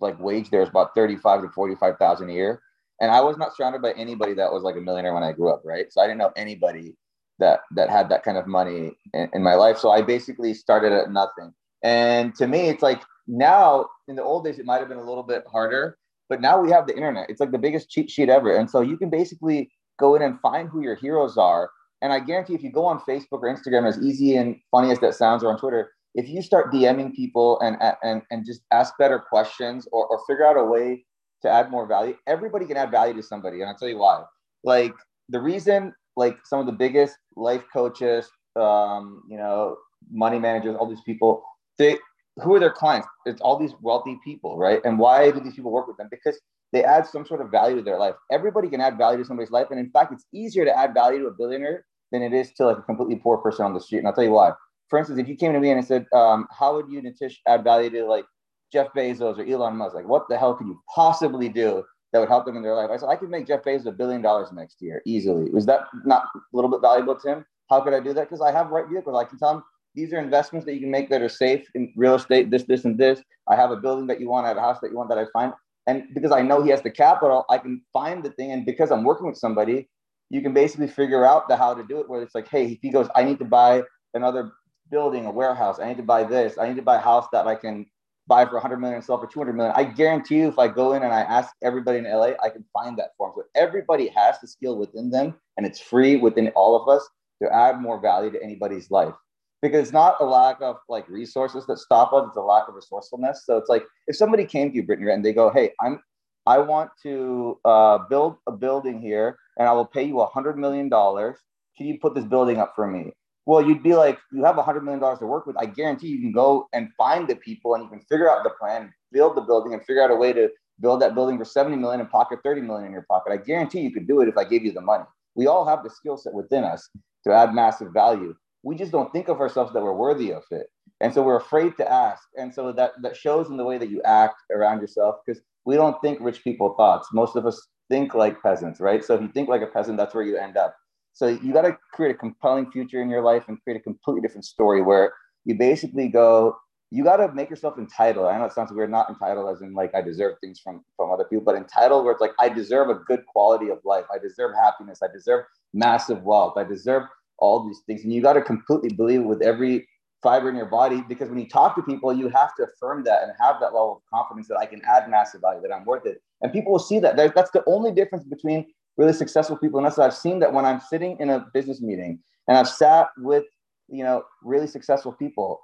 [0.00, 2.62] like wage there is about 35 to 45,000 a year.
[3.00, 5.52] And I was not surrounded by anybody that was like a millionaire when I grew
[5.52, 5.92] up, right?
[5.92, 6.94] So I didn't know anybody
[7.40, 9.78] that that had that kind of money in, in my life.
[9.78, 11.52] So I basically started at nothing.
[11.82, 15.04] And to me, it's like now in the old days, it might have been a
[15.04, 15.98] little bit harder,
[16.28, 17.28] but now we have the internet.
[17.28, 18.54] It's like the biggest cheat sheet ever.
[18.54, 21.70] And so you can basically go in and find who your heroes are
[22.02, 24.98] and I guarantee if you go on Facebook or Instagram, as easy and funny as
[25.00, 28.92] that sounds, or on Twitter, if you start DMing people and and and just ask
[28.98, 31.04] better questions or, or figure out a way
[31.42, 33.60] to add more value, everybody can add value to somebody.
[33.60, 34.22] And I'll tell you why.
[34.64, 34.92] Like
[35.28, 39.76] the reason, like some of the biggest life coaches, um, you know,
[40.10, 41.42] money managers, all these people,
[41.78, 41.98] they
[42.42, 43.06] who are their clients?
[43.26, 44.80] It's all these wealthy people, right?
[44.84, 46.08] And why do these people work with them?
[46.10, 46.40] Because
[46.72, 48.14] they add some sort of value to their life.
[48.30, 49.66] Everybody can add value to somebody's life.
[49.70, 52.66] And in fact, it's easier to add value to a billionaire than it is to
[52.66, 53.98] like a completely poor person on the street.
[53.98, 54.52] And I'll tell you why.
[54.88, 57.36] For instance, if you came to me and I said, um, "How would you, Nitish,
[57.46, 58.26] add value to like
[58.72, 59.94] Jeff Bezos or Elon Musk?
[59.94, 62.90] Like, what the hell could you possibly do that would help them in their life?"
[62.90, 65.86] I said, "I could make Jeff Bezos a billion dollars next year easily." Was that
[66.04, 67.46] not a little bit valuable to him?
[67.70, 68.28] How could I do that?
[68.28, 69.16] Because I have right vehicles.
[69.16, 69.62] I can tell him
[69.94, 72.50] these are investments that you can make that are safe in real estate.
[72.50, 73.22] This, this, and this.
[73.48, 74.44] I have a building that you want.
[74.44, 75.52] I have a house that you want that I find.
[75.86, 78.52] And because I know he has the capital, I can find the thing.
[78.52, 79.88] And because I'm working with somebody,
[80.32, 82.78] you can basically figure out the how to do it where it's like, hey, if
[82.80, 83.82] he goes, I need to buy
[84.14, 84.52] another
[84.90, 87.46] building, a warehouse, I need to buy this, I need to buy a house that
[87.46, 87.84] I can
[88.26, 89.74] buy for 100 million and sell for 200 million.
[89.76, 92.64] I guarantee you, if I go in and I ask everybody in LA, I can
[92.72, 93.34] find that for them.
[93.36, 97.06] So everybody has the skill within them, and it's free within all of us
[97.42, 99.14] to add more value to anybody's life.
[99.60, 102.74] Because it's not a lack of like resources that stop us; it's a lack of
[102.74, 103.44] resourcefulness.
[103.44, 106.00] So it's like if somebody came to you, Brittany, and they go, "Hey, I'm
[106.46, 110.56] I want to uh, build a building here and I will pay you a $100
[110.56, 110.90] million.
[110.90, 113.12] Can you put this building up for me?
[113.46, 115.56] Well, you'd be like, you have a $100 million to work with.
[115.56, 118.50] I guarantee you can go and find the people and you can figure out the
[118.50, 120.48] plan, build the building, and figure out a way to
[120.80, 123.32] build that building for 70 million and pocket 30 million in your pocket.
[123.32, 125.04] I guarantee you could do it if I gave you the money.
[125.34, 126.88] We all have the skill set within us
[127.24, 128.34] to add massive value.
[128.62, 130.68] We just don't think of ourselves that we're worthy of it.
[131.00, 132.22] And so we're afraid to ask.
[132.36, 135.74] And so that, that shows in the way that you act around yourself because we
[135.76, 137.08] don't think rich people thoughts.
[137.12, 139.04] Most of us think like peasants, right?
[139.04, 140.74] So if you think like a peasant, that's where you end up.
[141.12, 144.22] So you got to create a compelling future in your life and create a completely
[144.22, 145.12] different story where
[145.44, 146.56] you basically go,
[146.90, 148.26] you got to make yourself entitled.
[148.26, 151.10] I know it sounds weird, not entitled as in like I deserve things from from
[151.10, 154.04] other people, but entitled where it's like I deserve a good quality of life.
[154.12, 155.00] I deserve happiness.
[155.02, 156.54] I deserve massive wealth.
[156.56, 157.04] I deserve
[157.38, 158.04] all these things.
[158.04, 159.88] And you got to completely believe with every
[160.22, 163.22] fiber in your body because when you talk to people, you have to affirm that
[163.22, 166.06] and have that level of confidence that I can add massive value, that I'm worth
[166.06, 166.22] it.
[166.40, 167.16] And people will see that.
[167.16, 169.98] That's the only difference between really successful people and us.
[169.98, 173.44] I've seen that when I'm sitting in a business meeting and I've sat with,
[173.88, 175.60] you know, really successful people,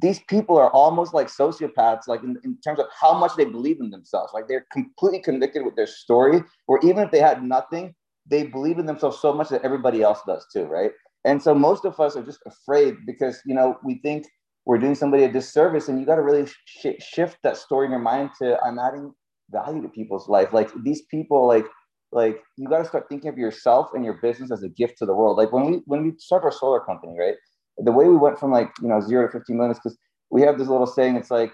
[0.00, 3.80] these people are almost like sociopaths, like in, in terms of how much they believe
[3.80, 4.32] in themselves.
[4.32, 7.94] Like they're completely convicted with their story, or even if they had nothing,
[8.26, 10.92] they believe in themselves so much that everybody else does too, right?
[11.24, 14.26] And so most of us are just afraid because you know we think
[14.66, 17.90] we're doing somebody a disservice, and you got to really sh- shift that story in
[17.90, 19.12] your mind to I'm adding
[19.50, 20.52] value to people's life.
[20.52, 21.66] Like these people, like
[22.12, 25.06] like you got to start thinking of yourself and your business as a gift to
[25.06, 25.36] the world.
[25.36, 27.34] Like when we when we start our solar company, right?
[27.78, 29.98] The way we went from like you know zero to 15 million is because
[30.30, 31.16] we have this little saying.
[31.16, 31.52] It's like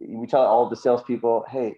[0.00, 1.74] we tell all the salespeople, hey,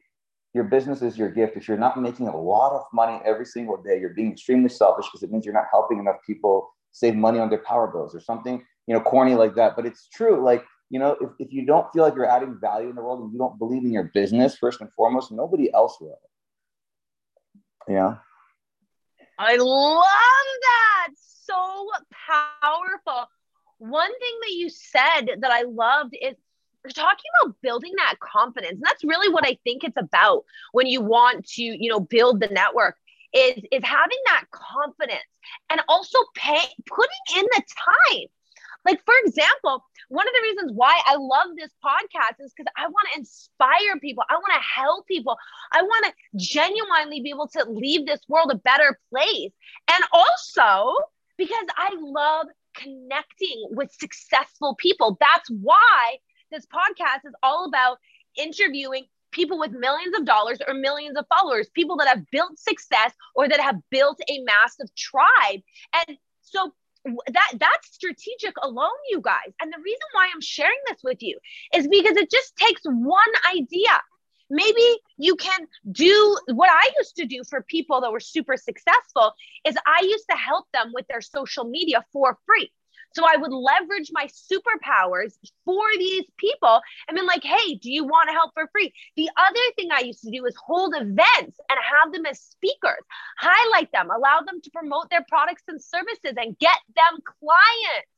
[0.54, 1.56] your business is your gift.
[1.56, 5.06] If you're not making a lot of money every single day, you're being extremely selfish
[5.06, 8.20] because it means you're not helping enough people save money on their power bills or
[8.20, 9.76] something, you know, corny like that.
[9.76, 10.44] But it's true.
[10.44, 13.20] Like, you know, if, if you don't feel like you're adding value in the world
[13.20, 16.18] and you don't believe in your business, first and foremost, nobody else will.
[17.86, 18.16] Yeah.
[19.38, 20.04] I love
[20.62, 21.08] that.
[21.16, 21.88] So
[22.28, 23.28] powerful.
[23.78, 26.34] One thing that you said that I loved is
[26.84, 28.74] we're talking about building that confidence.
[28.74, 32.40] And that's really what I think it's about when you want to, you know, build
[32.40, 32.96] the network
[33.32, 35.30] is is having that confidence
[35.70, 38.26] and also pay putting in the time.
[38.84, 42.86] Like for example, one of the reasons why I love this podcast is because I
[42.86, 44.24] want to inspire people.
[44.28, 45.36] I want to help people.
[45.72, 49.52] I want to genuinely be able to leave this world a better place.
[49.90, 50.94] And also
[51.36, 55.16] because I love connecting with successful people.
[55.20, 56.18] That's why
[56.50, 57.98] this podcast is all about
[58.36, 63.12] interviewing people with millions of dollars or millions of followers, people that have built success
[63.34, 65.60] or that have built a massive tribe.
[65.94, 66.72] And so
[67.04, 69.52] that that's strategic alone you guys.
[69.60, 71.38] And the reason why i'm sharing this with you
[71.74, 74.00] is because it just takes one idea.
[74.50, 79.34] Maybe you can do what i used to do for people that were super successful
[79.64, 82.72] is i used to help them with their social media for free
[83.14, 88.04] so I would leverage my superpowers for these people and then like, hey, do you
[88.04, 88.92] want to help for free?
[89.16, 93.04] The other thing I used to do is hold events and have them as speakers,
[93.38, 98.08] highlight them, allow them to promote their products and services and get them clients.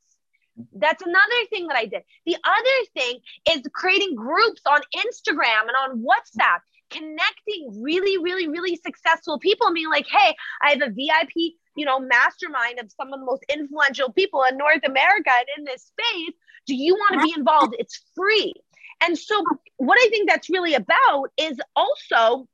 [0.73, 2.03] That's another thing that I did.
[2.25, 6.59] The other thing is creating groups on Instagram and on WhatsApp,
[6.91, 11.85] connecting really, really, really successful people and being like, hey, I have a VIP you
[11.85, 15.83] know, mastermind of some of the most influential people in North America and in this
[15.83, 16.35] space.
[16.67, 17.75] Do you want to be involved?
[17.79, 18.53] It's free.
[19.01, 19.43] And so,
[19.77, 22.47] what I think that's really about is also,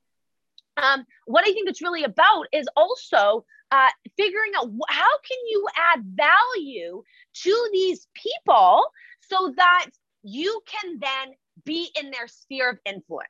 [0.76, 5.66] um, what I think it's really about is also uh, figuring out how can you
[5.76, 7.02] add value
[7.42, 8.82] to these people
[9.20, 9.90] so that
[10.22, 13.28] you can then be in their sphere of influence.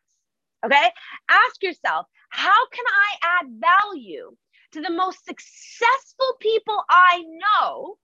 [0.64, 0.90] Okay,
[1.28, 4.36] ask yourself, how can I add value
[4.72, 7.98] to the most successful people I know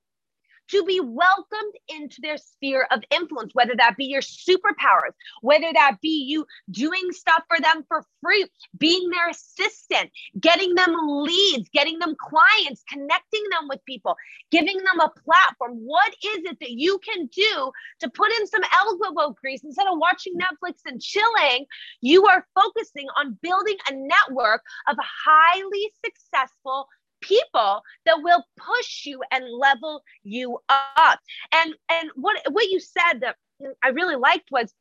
[0.74, 5.98] to be welcomed into their sphere of influence, whether that be your superpowers, whether that
[6.02, 8.44] be you doing stuff for them for free,
[8.76, 10.10] being their assistant,
[10.40, 14.16] getting them leads, getting them clients, connecting them with people,
[14.50, 15.74] giving them a platform.
[15.84, 19.98] What is it that you can do to put in some elbow grease instead of
[19.98, 21.66] watching Netflix and chilling?
[22.00, 26.88] You are focusing on building a network of highly successful
[27.26, 31.18] people that will push you and level you up.
[31.52, 33.36] And and what what you said that
[33.82, 34.72] I really liked was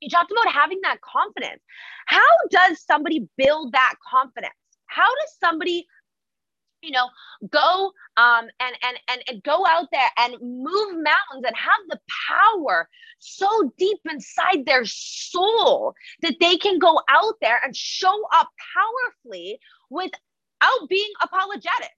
[0.00, 1.62] you talked about having that confidence.
[2.06, 4.54] How does somebody build that confidence?
[4.86, 5.86] How does somebody
[6.82, 7.08] you know
[7.50, 11.98] go um and and and, and go out there and move mountains and have the
[12.28, 18.48] power so deep inside their soul that they can go out there and show up
[18.74, 19.58] powerfully
[19.88, 20.10] with
[20.60, 21.90] out being apologetic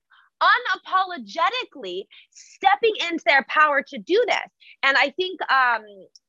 [0.43, 4.51] unapologetically stepping into their power to do this.
[4.83, 5.83] And I think um,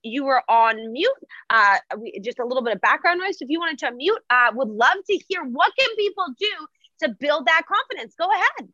[0.04, 1.10] you were on mute.
[1.50, 3.38] Uh, we, just a little bit of background noise.
[3.42, 7.16] If you wanted to mute, uh, would love to hear what can people do to
[7.20, 8.16] build that confidence.
[8.18, 8.70] Go ahead.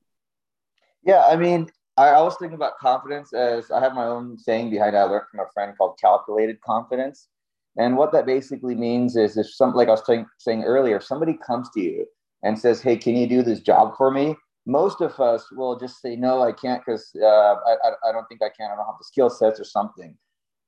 [1.03, 4.69] Yeah, I mean, I, I was thinking about confidence as I have my own saying
[4.69, 4.99] behind it.
[4.99, 7.27] I learned from a friend called calculated confidence.
[7.75, 11.03] And what that basically means is if some, like I was saying, saying earlier, if
[11.03, 12.05] somebody comes to you
[12.43, 14.35] and says, Hey, can you do this job for me?
[14.65, 17.75] Most of us will just say, No, I can't because uh, I,
[18.07, 18.71] I don't think I can.
[18.71, 20.15] I don't have the skill sets or something.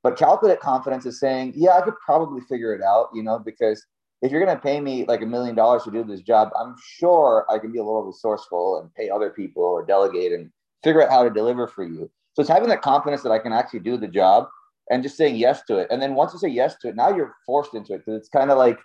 [0.04, 3.86] But calculate confidence is saying, Yeah, I could probably figure it out, you know, because
[4.22, 6.76] if you're going to pay me like a million dollars to do this job, I'm
[6.98, 10.50] sure I can be a little resourceful and pay other people or delegate and
[10.84, 12.10] figure out how to deliver for you.
[12.34, 14.48] So it's having that confidence that I can actually do the job
[14.90, 15.88] and just saying yes to it.
[15.90, 18.30] And then once you say yes to it, now you're forced into it because it's
[18.30, 18.80] kind of like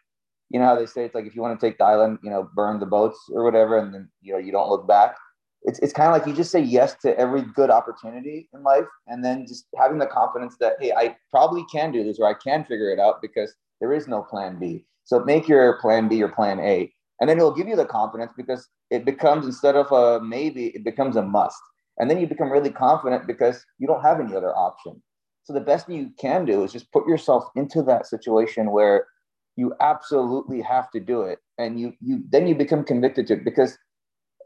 [0.51, 2.31] you know how they say it's like if you want to take the island, you
[2.31, 5.17] know, burn the boats or whatever, and then you know you don't look back.
[5.63, 8.87] It's it's kind of like you just say yes to every good opportunity in life,
[9.07, 12.35] and then just having the confidence that hey, I probably can do this or I
[12.35, 14.85] can figure it out because there is no plan B.
[15.05, 18.33] So make your plan B your plan A, and then it'll give you the confidence
[18.37, 21.61] because it becomes instead of a maybe, it becomes a must,
[21.99, 25.01] and then you become really confident because you don't have any other option.
[25.45, 29.07] So the best thing you can do is just put yourself into that situation where
[29.57, 33.45] you absolutely have to do it and you you then you become convicted to it
[33.45, 33.77] because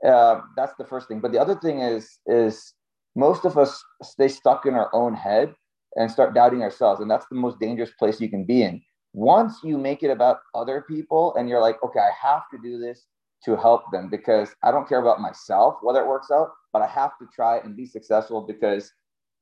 [0.07, 1.21] uh, that's the first thing.
[1.21, 2.75] But the other thing is is
[3.17, 5.55] most of us stay stuck in our own head
[5.97, 8.83] and start doubting ourselves, and that's the most dangerous place you can be in.
[9.13, 12.79] Once you make it about other people, and you're like, okay, I have to do
[12.79, 13.07] this
[13.45, 16.87] to help them because I don't care about myself whether it works out, but I
[16.89, 18.93] have to try and be successful because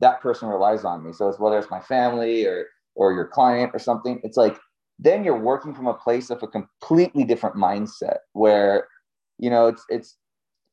[0.01, 1.13] that person relies on me.
[1.13, 4.21] So it's whether it's my family or or your client or something.
[4.25, 4.59] It's like
[5.03, 8.87] then you're working from a place of a completely different mindset where
[9.39, 10.17] you know it's it's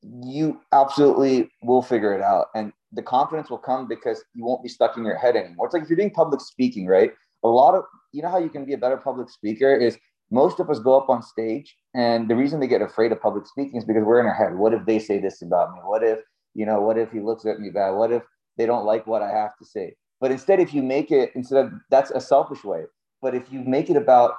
[0.04, 2.48] you absolutely will figure it out.
[2.56, 5.66] And the confidence will come because you won't be stuck in your head anymore.
[5.66, 7.12] It's like if you're doing public speaking right?
[7.44, 9.98] A lot of you know how you can be a better public speaker is
[10.32, 13.48] most of us go up on stage and the reason they get afraid of public
[13.48, 14.56] speaking is because we're in our head.
[14.56, 15.80] What if they say this about me?
[15.84, 16.20] What if
[16.54, 17.92] you know what if he looks at me bad?
[17.92, 18.24] What if
[18.58, 19.96] they don't like what i have to say?
[20.22, 22.84] But instead if you make it instead of that's a selfish way
[23.22, 24.36] but if you make it about,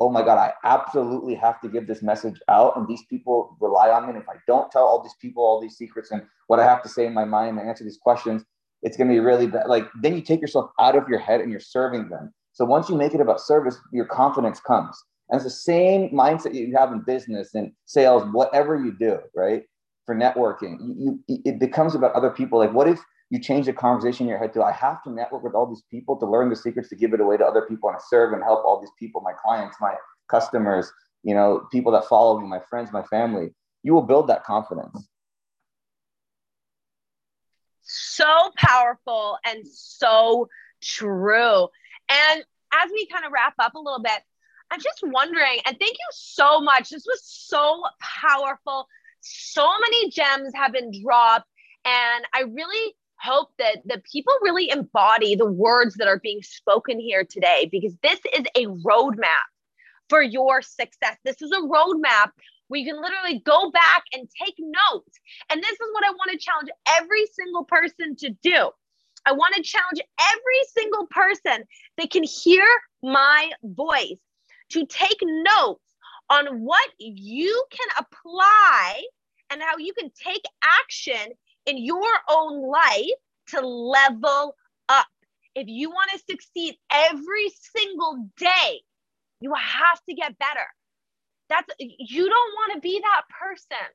[0.00, 3.90] oh my God, I absolutely have to give this message out, and these people rely
[3.90, 4.10] on me.
[4.10, 6.82] And if I don't tell all these people all these secrets and what I have
[6.82, 8.44] to say in my mind and answer these questions,
[8.82, 9.68] it's going to be really bad.
[9.68, 12.32] Like then you take yourself out of your head and you're serving them.
[12.52, 15.02] So once you make it about service, your confidence comes.
[15.30, 19.62] And it's the same mindset you have in business and sales, whatever you do, right?
[20.04, 22.58] For networking, you, you, it becomes about other people.
[22.58, 23.00] Like, what if
[23.32, 25.82] you change the conversation in your head to I have to network with all these
[25.90, 28.42] people to learn the secrets to give it away to other people and serve and
[28.42, 29.94] help all these people, my clients, my
[30.28, 30.92] customers,
[31.22, 33.48] you know, people that follow me, my friends, my family.
[33.82, 35.08] You will build that confidence.
[37.80, 40.50] So powerful and so
[40.82, 41.68] true.
[42.10, 44.20] And as we kind of wrap up a little bit,
[44.70, 46.90] I'm just wondering, and thank you so much.
[46.90, 48.86] This was so powerful.
[49.22, 51.48] So many gems have been dropped.
[51.86, 56.98] And I really hope that the people really embody the words that are being spoken
[56.98, 59.46] here today because this is a roadmap
[60.08, 61.16] for your success.
[61.24, 62.30] This is a roadmap
[62.68, 65.18] where you can literally go back and take notes.
[65.50, 68.70] And this is what I want to challenge every single person to do.
[69.24, 71.64] I want to challenge every single person
[71.98, 72.66] that can hear
[73.02, 74.18] my voice
[74.70, 75.84] to take notes
[76.28, 79.02] on what you can apply
[79.50, 80.42] and how you can take
[80.80, 81.34] action
[81.66, 84.54] in your own life to level
[84.88, 85.06] up.
[85.54, 88.80] If you want to succeed every single day,
[89.40, 90.66] you have to get better.
[91.48, 93.86] That's you don't want to be that person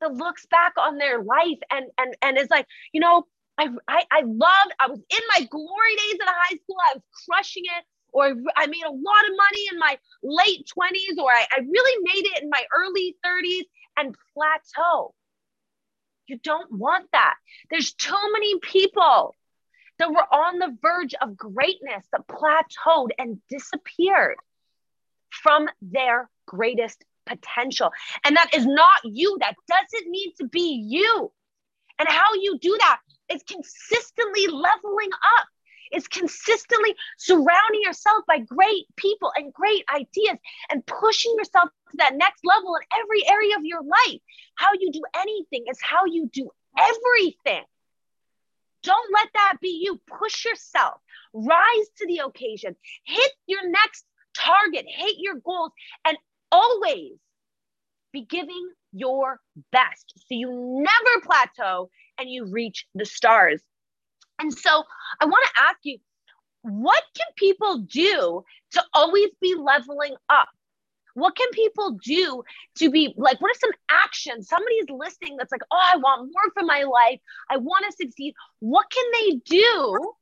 [0.00, 3.24] that looks back on their life and and and is like, you know,
[3.58, 7.02] I I, I loved, I was in my glory days in high school, I was
[7.28, 11.46] crushing it, or I made a lot of money in my late 20s, or I,
[11.52, 13.64] I really made it in my early 30s
[13.96, 15.14] and plateau.
[16.32, 17.34] You don't want that.
[17.68, 19.36] There's too many people
[19.98, 24.36] that were on the verge of greatness that plateaued and disappeared
[25.28, 27.90] from their greatest potential.
[28.24, 29.36] And that is not you.
[29.40, 31.30] That doesn't need to be you.
[31.98, 35.48] And how you do that is consistently leveling up
[35.92, 40.38] is consistently surrounding yourself by great people and great ideas
[40.70, 44.20] and pushing yourself to that next level in every area of your life.
[44.56, 47.64] How you do anything is how you do everything.
[48.82, 50.00] Don't let that be you.
[50.18, 51.00] Push yourself,
[51.32, 52.74] rise to the occasion,
[53.04, 54.04] hit your next
[54.36, 55.72] target, hit your goals,
[56.04, 56.16] and
[56.50, 57.12] always
[58.12, 60.50] be giving your best so you
[60.82, 63.62] never plateau and you reach the stars.
[64.42, 64.82] And so
[65.20, 65.98] I want to ask you,
[66.62, 70.48] what can people do to always be leveling up?
[71.14, 72.42] What can people do
[72.78, 74.48] to be like, what are some actions?
[74.48, 77.20] Somebody's listening that's like, oh, I want more for my life.
[77.50, 78.34] I want to succeed.
[78.60, 80.14] What can they do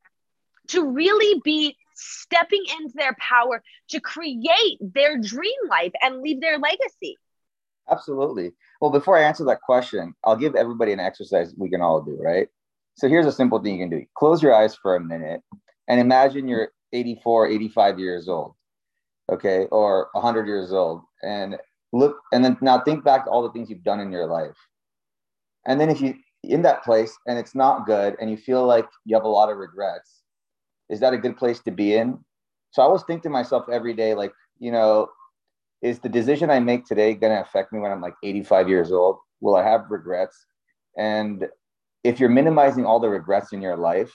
[0.68, 6.58] to really be stepping into their power to create their dream life and leave their
[6.58, 7.16] legacy?
[7.88, 8.52] Absolutely.
[8.80, 12.18] Well, before I answer that question, I'll give everybody an exercise we can all do,
[12.20, 12.48] right?
[13.00, 15.40] So here's a simple thing you can do close your eyes for a minute
[15.88, 18.52] and imagine you're 84, 85 years old,
[19.32, 21.56] okay, or 100 years old, and
[21.94, 24.56] look, and then now think back to all the things you've done in your life.
[25.66, 28.86] And then if you in that place and it's not good and you feel like
[29.06, 30.20] you have a lot of regrets,
[30.90, 32.22] is that a good place to be in?
[32.72, 35.08] So I always think to myself every day, like, you know,
[35.80, 38.92] is the decision I make today going to affect me when I'm like 85 years
[38.92, 39.16] old?
[39.40, 40.44] Will I have regrets?
[40.98, 41.48] And
[42.04, 44.12] if you're minimizing all the regrets in your life,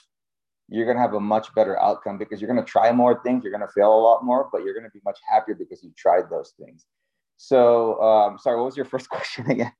[0.68, 3.44] you're going to have a much better outcome because you're going to try more things.
[3.44, 5.82] You're going to fail a lot more, but you're going to be much happier because
[5.82, 6.86] you tried those things.
[7.36, 9.72] So, um, sorry, what was your first question again?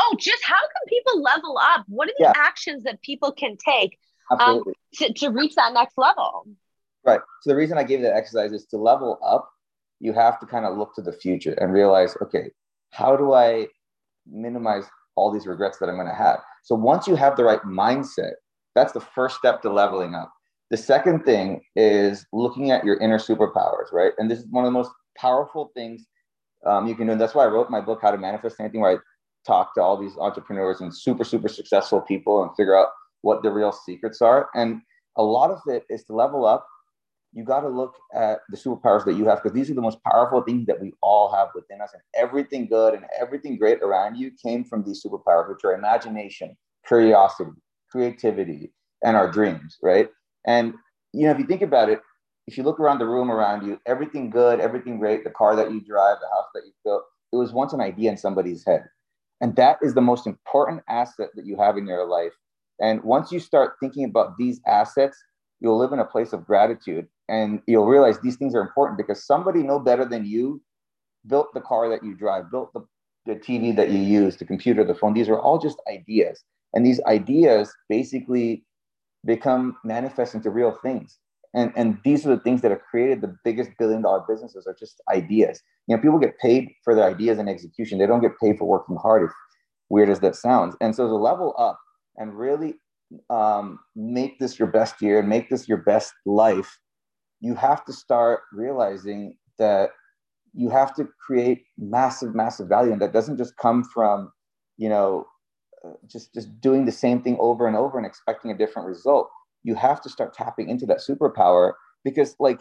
[0.00, 1.84] Oh, just how can people level up?
[1.88, 2.32] What are the yeah.
[2.36, 3.98] actions that people can take
[4.30, 4.62] um,
[4.94, 6.46] to, to reach that next level?
[7.04, 7.20] Right.
[7.42, 9.50] So, the reason I gave that exercise is to level up,
[9.98, 12.50] you have to kind of look to the future and realize, okay,
[12.92, 13.66] how do I
[14.24, 14.84] minimize
[15.18, 16.38] all these regrets that I'm going to have.
[16.62, 18.34] So once you have the right mindset,
[18.74, 20.32] that's the first step to leveling up.
[20.70, 24.12] The second thing is looking at your inner superpowers, right?
[24.18, 26.06] And this is one of the most powerful things
[26.66, 27.12] um, you can do.
[27.12, 28.98] And that's why I wrote my book, How to Manifest Anything, where I
[29.46, 32.88] talk to all these entrepreneurs and super, super successful people and figure out
[33.22, 34.48] what the real secrets are.
[34.54, 34.82] And
[35.16, 36.66] a lot of it is to level up.
[37.32, 40.02] You got to look at the superpowers that you have because these are the most
[40.02, 41.90] powerful things that we all have within us.
[41.92, 46.56] And everything good and everything great around you came from these superpowers, which are imagination,
[46.86, 47.50] curiosity,
[47.90, 48.72] creativity,
[49.04, 50.08] and our dreams, right?
[50.46, 50.74] And
[51.12, 52.00] you know, if you think about it,
[52.46, 55.70] if you look around the room around you, everything good, everything great, the car that
[55.70, 57.02] you drive, the house that you built,
[57.32, 58.84] it was once an idea in somebody's head.
[59.40, 62.32] And that is the most important asset that you have in your life.
[62.80, 65.16] And once you start thinking about these assets,
[65.60, 69.24] you'll live in a place of gratitude and you'll realize these things are important because
[69.24, 70.62] somebody no better than you
[71.26, 72.80] built the car that you drive, built the,
[73.26, 75.14] the TV that you use, the computer, the phone.
[75.14, 76.42] These are all just ideas.
[76.74, 78.64] And these ideas basically
[79.24, 81.18] become manifest into real things.
[81.54, 84.76] And, and these are the things that have created the biggest billion dollar businesses are
[84.78, 85.60] just ideas.
[85.86, 87.98] You know, people get paid for their ideas and execution.
[87.98, 89.34] They don't get paid for working hard, as
[89.88, 90.76] weird as that sounds.
[90.80, 91.80] And so to level up
[92.16, 92.74] and really
[93.30, 96.78] um, make this your best year and make this your best life,
[97.40, 99.90] you have to start realizing that
[100.54, 102.92] you have to create massive, massive value.
[102.92, 104.32] And that doesn't just come from,
[104.76, 105.26] you know,
[105.84, 109.30] uh, just just doing the same thing over and over and expecting a different result
[109.62, 111.72] you have to start tapping into that superpower
[112.04, 112.60] because like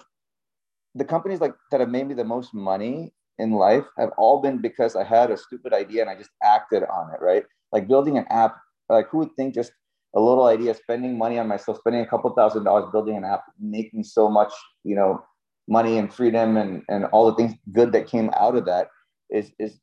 [0.96, 4.60] the companies like that have made me the most money in life have all been
[4.60, 8.18] because i had a stupid idea and i just acted on it right like building
[8.18, 8.58] an app
[8.90, 9.72] like who would think just
[10.16, 13.44] a little idea spending money on myself spending a couple thousand dollars building an app
[13.60, 14.52] making so much
[14.84, 15.22] you know
[15.68, 18.88] money and freedom and and all the things good that came out of that
[19.30, 19.80] is is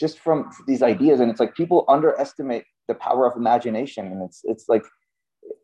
[0.00, 1.20] just from these ideas.
[1.20, 4.06] And it's like people underestimate the power of imagination.
[4.06, 4.84] And it's it's like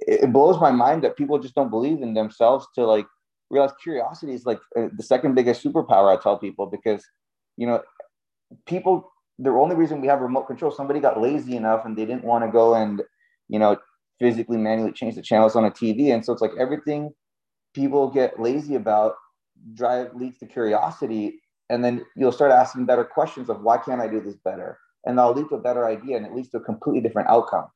[0.01, 3.07] it blows my mind that people just don't believe in themselves to like
[3.51, 7.05] realize curiosity is like uh, the second biggest superpower i tell people because
[7.57, 7.81] you know
[8.67, 12.25] people the only reason we have remote control somebody got lazy enough and they didn't
[12.25, 13.03] want to go and
[13.49, 13.77] you know
[14.19, 17.11] physically manually change the channels on a tv and so it's like everything
[17.75, 19.15] people get lazy about
[19.75, 24.07] drive leads to curiosity and then you'll start asking better questions of why can't I
[24.07, 24.79] do this better?
[25.05, 27.67] And that'll lead to a better idea and it leads to a completely different outcome.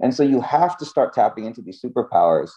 [0.00, 2.50] And so you have to start tapping into these superpowers.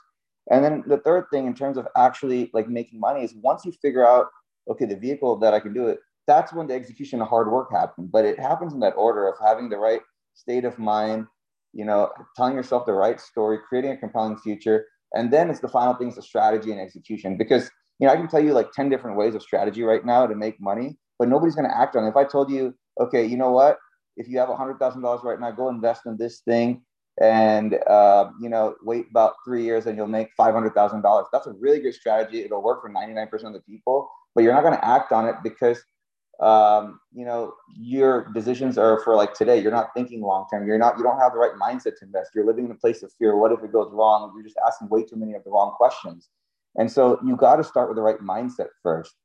[0.51, 3.71] And then the third thing in terms of actually like making money is once you
[3.71, 4.27] figure out,
[4.69, 7.71] okay, the vehicle that I can do it, that's when the execution of hard work
[7.71, 8.09] happens.
[8.11, 10.01] But it happens in that order of having the right
[10.33, 11.27] state of mind,
[11.73, 14.85] you know, telling yourself the right story, creating a compelling future.
[15.13, 17.37] And then it's the final things, the strategy and execution.
[17.37, 20.25] Because you know, I can tell you like 10 different ways of strategy right now
[20.25, 22.09] to make money, but nobody's going to act on it.
[22.09, 23.77] If I told you, okay, you know what?
[24.15, 26.81] If you have $100,000 right now, go invest in this thing
[27.21, 31.25] and, uh, you know, wait about three years and you'll make $500,000.
[31.31, 32.43] That's a really good strategy.
[32.43, 35.35] It'll work for 99% of the people, but you're not going to act on it
[35.43, 35.81] because,
[36.41, 39.61] um, you know, your decisions are for like today.
[39.61, 40.65] You're not thinking long term.
[40.65, 42.31] You're not, you don't have the right mindset to invest.
[42.33, 43.35] You're living in a place of fear.
[43.35, 44.31] What if it goes wrong?
[44.33, 46.29] You're just asking way too many of the wrong questions.
[46.77, 49.15] And so you got to start with the right mindset first.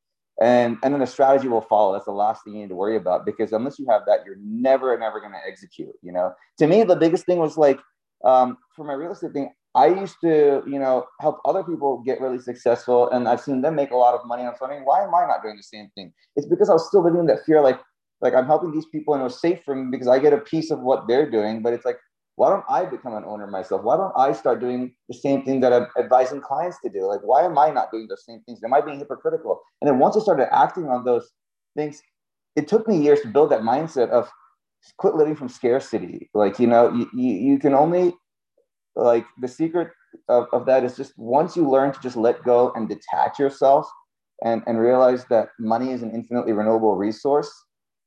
[0.41, 1.93] And, and then the strategy will follow.
[1.93, 4.39] That's the last thing you need to worry about because unless you have that, you're
[4.41, 5.95] never, never going to execute.
[6.03, 7.79] You know, to me, the biggest thing was like
[8.25, 12.21] um, for my real estate thing, I used to, you know, help other people get
[12.21, 14.45] really successful, and I've seen them make a lot of money.
[14.45, 16.13] I'm wondering, why am I not doing the same thing?
[16.37, 17.81] It's because I was still living in that fear, like,
[18.21, 20.39] like I'm helping these people, and it was safe for me because I get a
[20.39, 21.63] piece of what they're doing.
[21.63, 21.99] But it's like
[22.37, 23.83] why don't I become an owner myself?
[23.83, 27.07] Why don't I start doing the same thing that I'm advising clients to do?
[27.07, 28.61] Like, why am I not doing the same things?
[28.65, 29.61] Am I being hypocritical?
[29.81, 31.31] And then once I started acting on those
[31.77, 32.03] things,
[32.57, 34.29] it took me years to build that mindset of
[34.99, 36.29] quit living from scarcity.
[36.35, 38.15] Like, you know, you, you, you can only,
[38.97, 39.91] like, the secret
[40.29, 43.89] of, of that is just once you learn to just let go and detach yourself
[44.45, 47.53] and, and realize that money is an infinitely renewable resource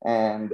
[0.05, 0.53] and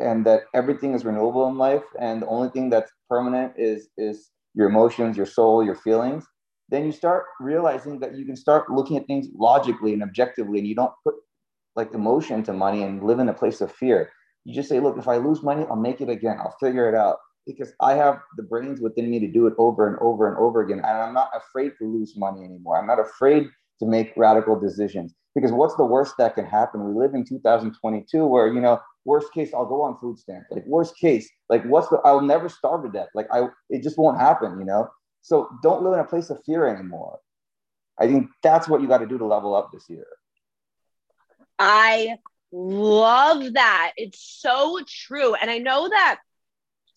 [0.00, 4.30] and that everything is renewable in life and the only thing that's permanent is is
[4.54, 6.24] your emotions your soul your feelings
[6.68, 10.68] then you start realizing that you can start looking at things logically and objectively and
[10.68, 11.14] you don't put
[11.76, 14.10] like emotion to money and live in a place of fear.
[14.44, 16.38] You just say look if i lose money i'll make it again.
[16.40, 17.16] I'll figure it out
[17.48, 20.62] because i have the brains within me to do it over and over and over
[20.62, 22.78] again and i'm not afraid to lose money anymore.
[22.78, 23.48] I'm not afraid
[23.80, 26.84] to make radical decisions because what's the worst that can happen?
[26.84, 30.46] We live in 2022 where you know worst case i'll go on food stamps.
[30.50, 33.08] Like worst case like what's the i'll never starve to death.
[33.14, 34.88] Like i it just won't happen you know?
[35.22, 37.18] So don't live in a place of fear anymore.
[37.98, 40.06] I think that's what you got to do to level up this year.
[41.58, 42.18] I
[42.50, 43.92] Love that.
[43.96, 45.34] It's so true.
[45.34, 46.20] And I know that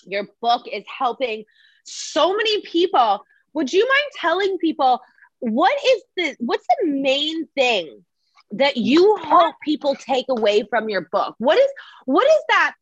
[0.06, 1.46] your book is helping
[1.84, 3.26] so many people.
[3.54, 5.02] Would you mind telling people
[5.40, 8.06] what is the what's the main thing
[8.52, 11.36] that you hope people take away from your book?
[11.38, 11.68] What is
[12.06, 12.76] what is that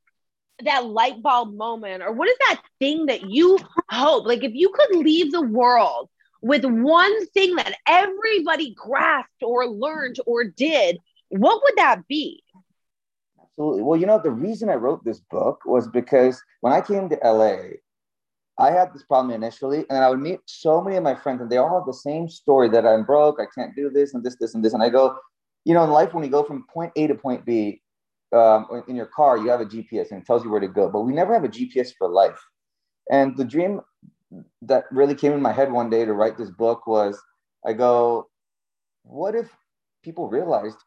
[0.63, 3.57] that light bulb moment or what is that thing that you
[3.89, 6.09] hope like if you could leave the world
[6.41, 10.97] with one thing that everybody grasped or learned or did
[11.30, 12.43] what would that be
[13.60, 17.10] absolutely well you know the reason i wrote this book was because when i came
[17.10, 17.57] to la
[18.57, 21.49] i had this problem initially and i would meet so many of my friends and
[21.49, 24.38] they all have the same story that i'm broke i can't do this and this
[24.39, 25.18] this and this and i go
[25.66, 27.82] you know in life when you go from point a to point b
[28.32, 30.88] um, in your car, you have a GPS and it tells you where to go,
[30.88, 32.39] but we never have a GPS for life.
[33.12, 33.82] And the dream
[34.62, 37.20] that really came in my head one day to write this book was
[37.66, 38.30] I go,
[39.01, 39.49] what if
[40.03, 40.78] people realized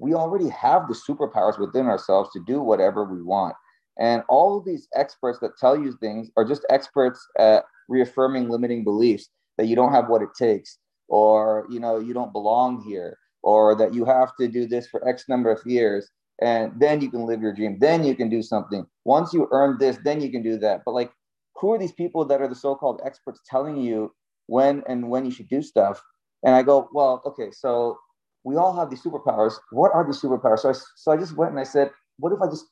[0.00, 3.54] we already have the superpowers within ourselves to do whatever we want?
[3.98, 8.82] And all of these experts that tell you things are just experts at reaffirming limiting
[8.82, 9.28] beliefs
[9.58, 10.78] that you don't have what it takes,
[11.08, 15.06] or you know, you don't belong here, or that you have to do this for
[15.06, 16.08] X number of years
[16.40, 18.86] and then you can live your dream then you can do something.
[19.04, 20.82] Once you earn this then you can do that.
[20.84, 21.12] But like
[21.56, 24.14] who are these people that are the so-called experts telling you
[24.46, 26.02] when and when you should do stuff?
[26.42, 27.98] And i go well okay so
[28.44, 29.54] we all have these superpowers.
[29.70, 30.60] What are these superpowers?
[30.60, 32.66] So i, so I just went and i said what if i just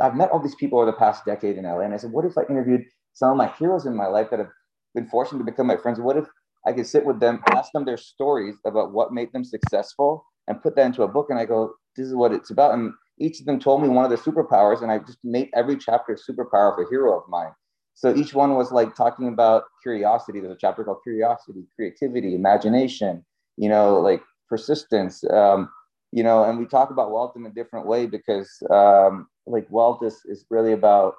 [0.00, 2.24] i've met all these people over the past decade in la and i said what
[2.24, 2.82] if i interviewed
[3.14, 4.50] some of my heroes in my life that have
[4.94, 6.00] been fortunate to become my friends?
[6.00, 6.26] What if
[6.66, 10.62] i could sit with them ask them their stories about what made them successful and
[10.62, 11.26] put that into a book?
[11.30, 12.74] And i go this is what it's about.
[12.74, 15.76] And each of them told me one of their superpowers, and I just made every
[15.76, 17.52] chapter a superpower of a hero of mine.
[17.94, 20.40] So each one was like talking about curiosity.
[20.40, 23.24] There's a chapter called curiosity, creativity, imagination,
[23.56, 24.22] you know, like
[24.52, 25.70] persistence, um,
[26.12, 30.00] you know, and we talk about wealth in a different way because um, like wealth
[30.02, 31.14] is, is really about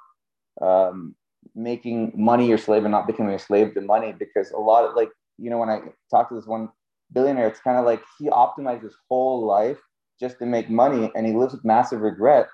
[0.62, 1.16] um,
[1.56, 4.96] making money your slave and not becoming a slave to money because a lot of
[4.96, 5.10] like,
[5.40, 5.80] you know, when I
[6.12, 6.70] talk to this one
[7.12, 9.80] billionaire, it's kind of like he optimized his whole life
[10.20, 12.48] just to make money, and he lives with massive regret.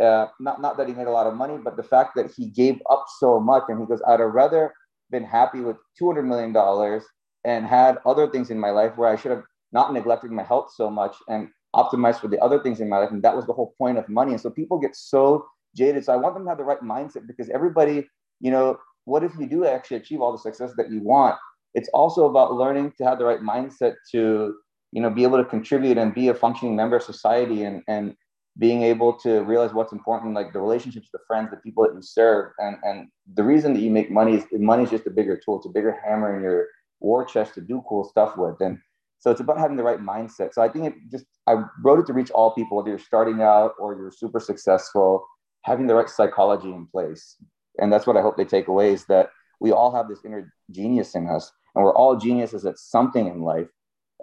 [0.00, 2.46] Uh, not not that he made a lot of money, but the fact that he
[2.46, 4.72] gave up so much, and he goes, I'd have rather
[5.10, 7.02] been happy with two hundred million dollars
[7.44, 10.72] and had other things in my life where I should have not neglecting my health
[10.74, 13.52] so much and optimized for the other things in my life, and that was the
[13.52, 14.32] whole point of money.
[14.32, 15.46] And so people get so
[15.76, 16.04] jaded.
[16.04, 18.08] So I want them to have the right mindset because everybody,
[18.40, 21.36] you know, what if you do actually achieve all the success that you want?
[21.74, 24.54] It's also about learning to have the right mindset to
[24.92, 28.14] you know be able to contribute and be a functioning member of society and and
[28.58, 32.02] being able to realize what's important like the relationships the friends the people that you
[32.02, 35.40] serve and and the reason that you make money is money is just a bigger
[35.44, 36.66] tool it's a bigger hammer in your
[37.00, 38.78] war chest to do cool stuff with and
[39.20, 40.52] so it's about having the right mindset.
[40.52, 43.40] So i think it just i wrote it to reach all people whether you're starting
[43.40, 45.26] out or you're super successful
[45.62, 47.36] having the right psychology in place.
[47.78, 50.52] And that's what i hope they take away is that we all have this inner
[50.70, 53.68] genius in us and we're all geniuses at something in life.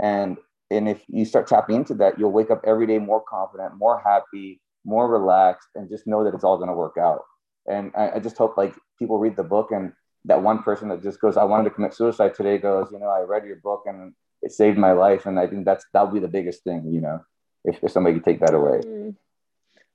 [0.02, 0.38] And
[0.70, 4.02] and if you start tapping into that you'll wake up every day more confident more
[4.04, 7.22] happy more relaxed and just know that it's all going to work out.
[7.70, 9.92] And I, I, just hope like people read the book and
[10.24, 13.08] that one person that just goes i wanted to commit suicide today goes you know
[13.08, 16.20] i read your book and it saved my life and i think that's that'll be
[16.20, 17.24] the biggest thing you know
[17.66, 19.16] if, if somebody could take that away mm.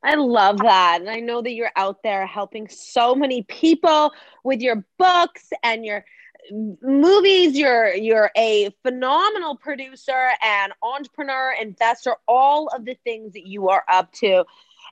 [0.04, 0.98] I love that.
[1.00, 4.12] And I know that you're out there helping so many people
[4.42, 6.04] with your books and your
[6.50, 13.68] movies you're you're a phenomenal producer and entrepreneur investor all of the things that you
[13.68, 14.44] are up to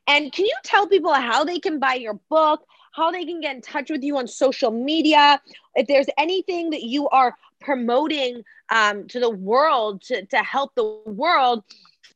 [0.07, 3.57] and can you tell people how they can buy your book how they can get
[3.57, 5.41] in touch with you on social media
[5.75, 11.01] if there's anything that you are promoting um, to the world to, to help the
[11.07, 11.65] world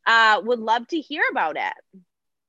[0.06, 1.72] uh, would love to hear about it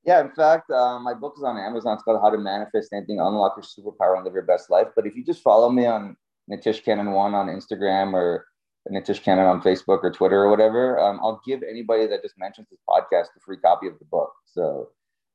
[0.05, 1.95] yeah, in fact, uh, my book is on Amazon.
[1.95, 4.89] It's called How to Manifest Anything, Unlock Your Superpower, and Live Your Best Life.
[4.95, 6.15] But if you just follow me on
[6.49, 8.45] Nitish Kannan one on Instagram or
[8.87, 12.67] Nitish Kannan on Facebook or Twitter or whatever, um, I'll give anybody that just mentions
[12.69, 14.31] this podcast a free copy of the book.
[14.45, 14.89] So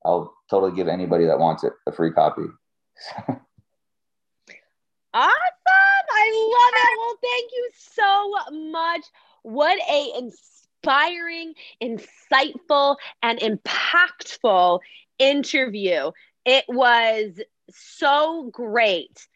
[0.04, 2.44] I'll totally give anybody that wants it a free copy.
[5.12, 5.34] awesome!
[6.20, 6.98] I love it.
[6.98, 9.04] Well, thank you so much.
[9.42, 14.80] What a inspiring, insightful, and impactful
[15.18, 16.10] interview.
[16.44, 17.40] It was
[17.70, 19.28] so great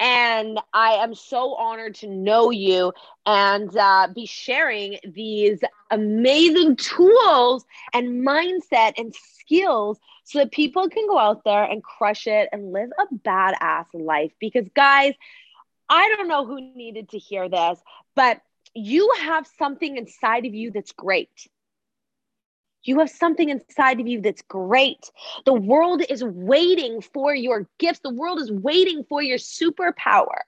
[0.00, 2.92] and I am so honored to know you
[3.26, 5.60] and uh, be sharing these
[5.90, 12.26] amazing tools and mindset and skills so that people can go out there and crush
[12.26, 14.32] it and live a badass life.
[14.40, 15.14] Because, guys,
[15.90, 17.80] I don't know who needed to hear this,
[18.14, 18.40] but
[18.74, 21.48] you have something inside of you that's great.
[22.84, 25.10] You have something inside of you that's great.
[25.44, 28.00] The world is waiting for your gifts.
[28.02, 30.42] The world is waiting for your superpower.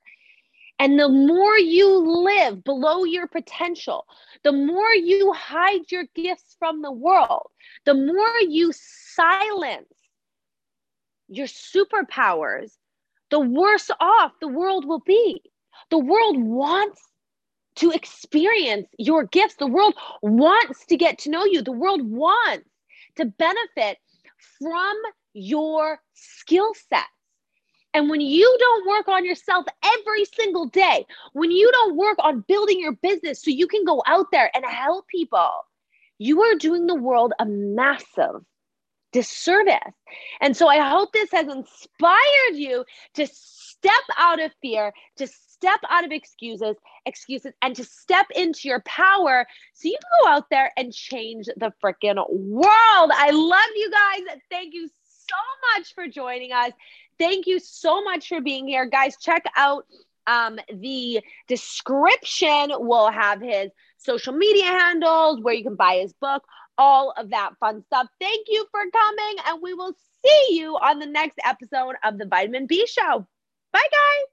[0.79, 4.07] And the more you live below your potential,
[4.45, 7.51] the more you hide your gifts from the world,
[7.85, 9.93] the more you silence
[11.29, 12.73] your superpowers,
[13.33, 15.43] the worse off the world will be.
[15.89, 17.01] The world wants
[17.77, 19.55] to experience your gifts.
[19.55, 21.63] The world wants to get to know you.
[21.63, 22.69] The world wants
[23.17, 23.97] to benefit
[24.59, 24.95] from
[25.33, 27.07] your skill sets.
[27.95, 32.45] And when you don't work on yourself every single day, when you don't work on
[32.47, 35.51] building your business so you can go out there and help people,
[36.19, 38.45] you are doing the world a massive
[39.13, 39.79] disservice.
[40.41, 42.85] And so I hope this has inspired you
[43.15, 48.69] to step out of fear, to step out of excuses, excuses, and to step into
[48.69, 53.11] your power so you can go out there and change the freaking world.
[53.15, 54.39] I love you guys.
[54.51, 55.37] Thank you so
[55.77, 56.73] much for joining us.
[57.19, 58.87] Thank you so much for being here.
[58.87, 59.87] Guys, check out
[60.27, 62.73] um, the description.
[62.79, 66.43] We'll have his social media handles where you can buy his book,
[66.79, 68.09] all of that fun stuff.
[68.21, 69.95] Thank you for coming, and we will
[70.25, 73.27] see you on the next episode of the Vitamin B Show.
[73.73, 74.32] Bye, guys.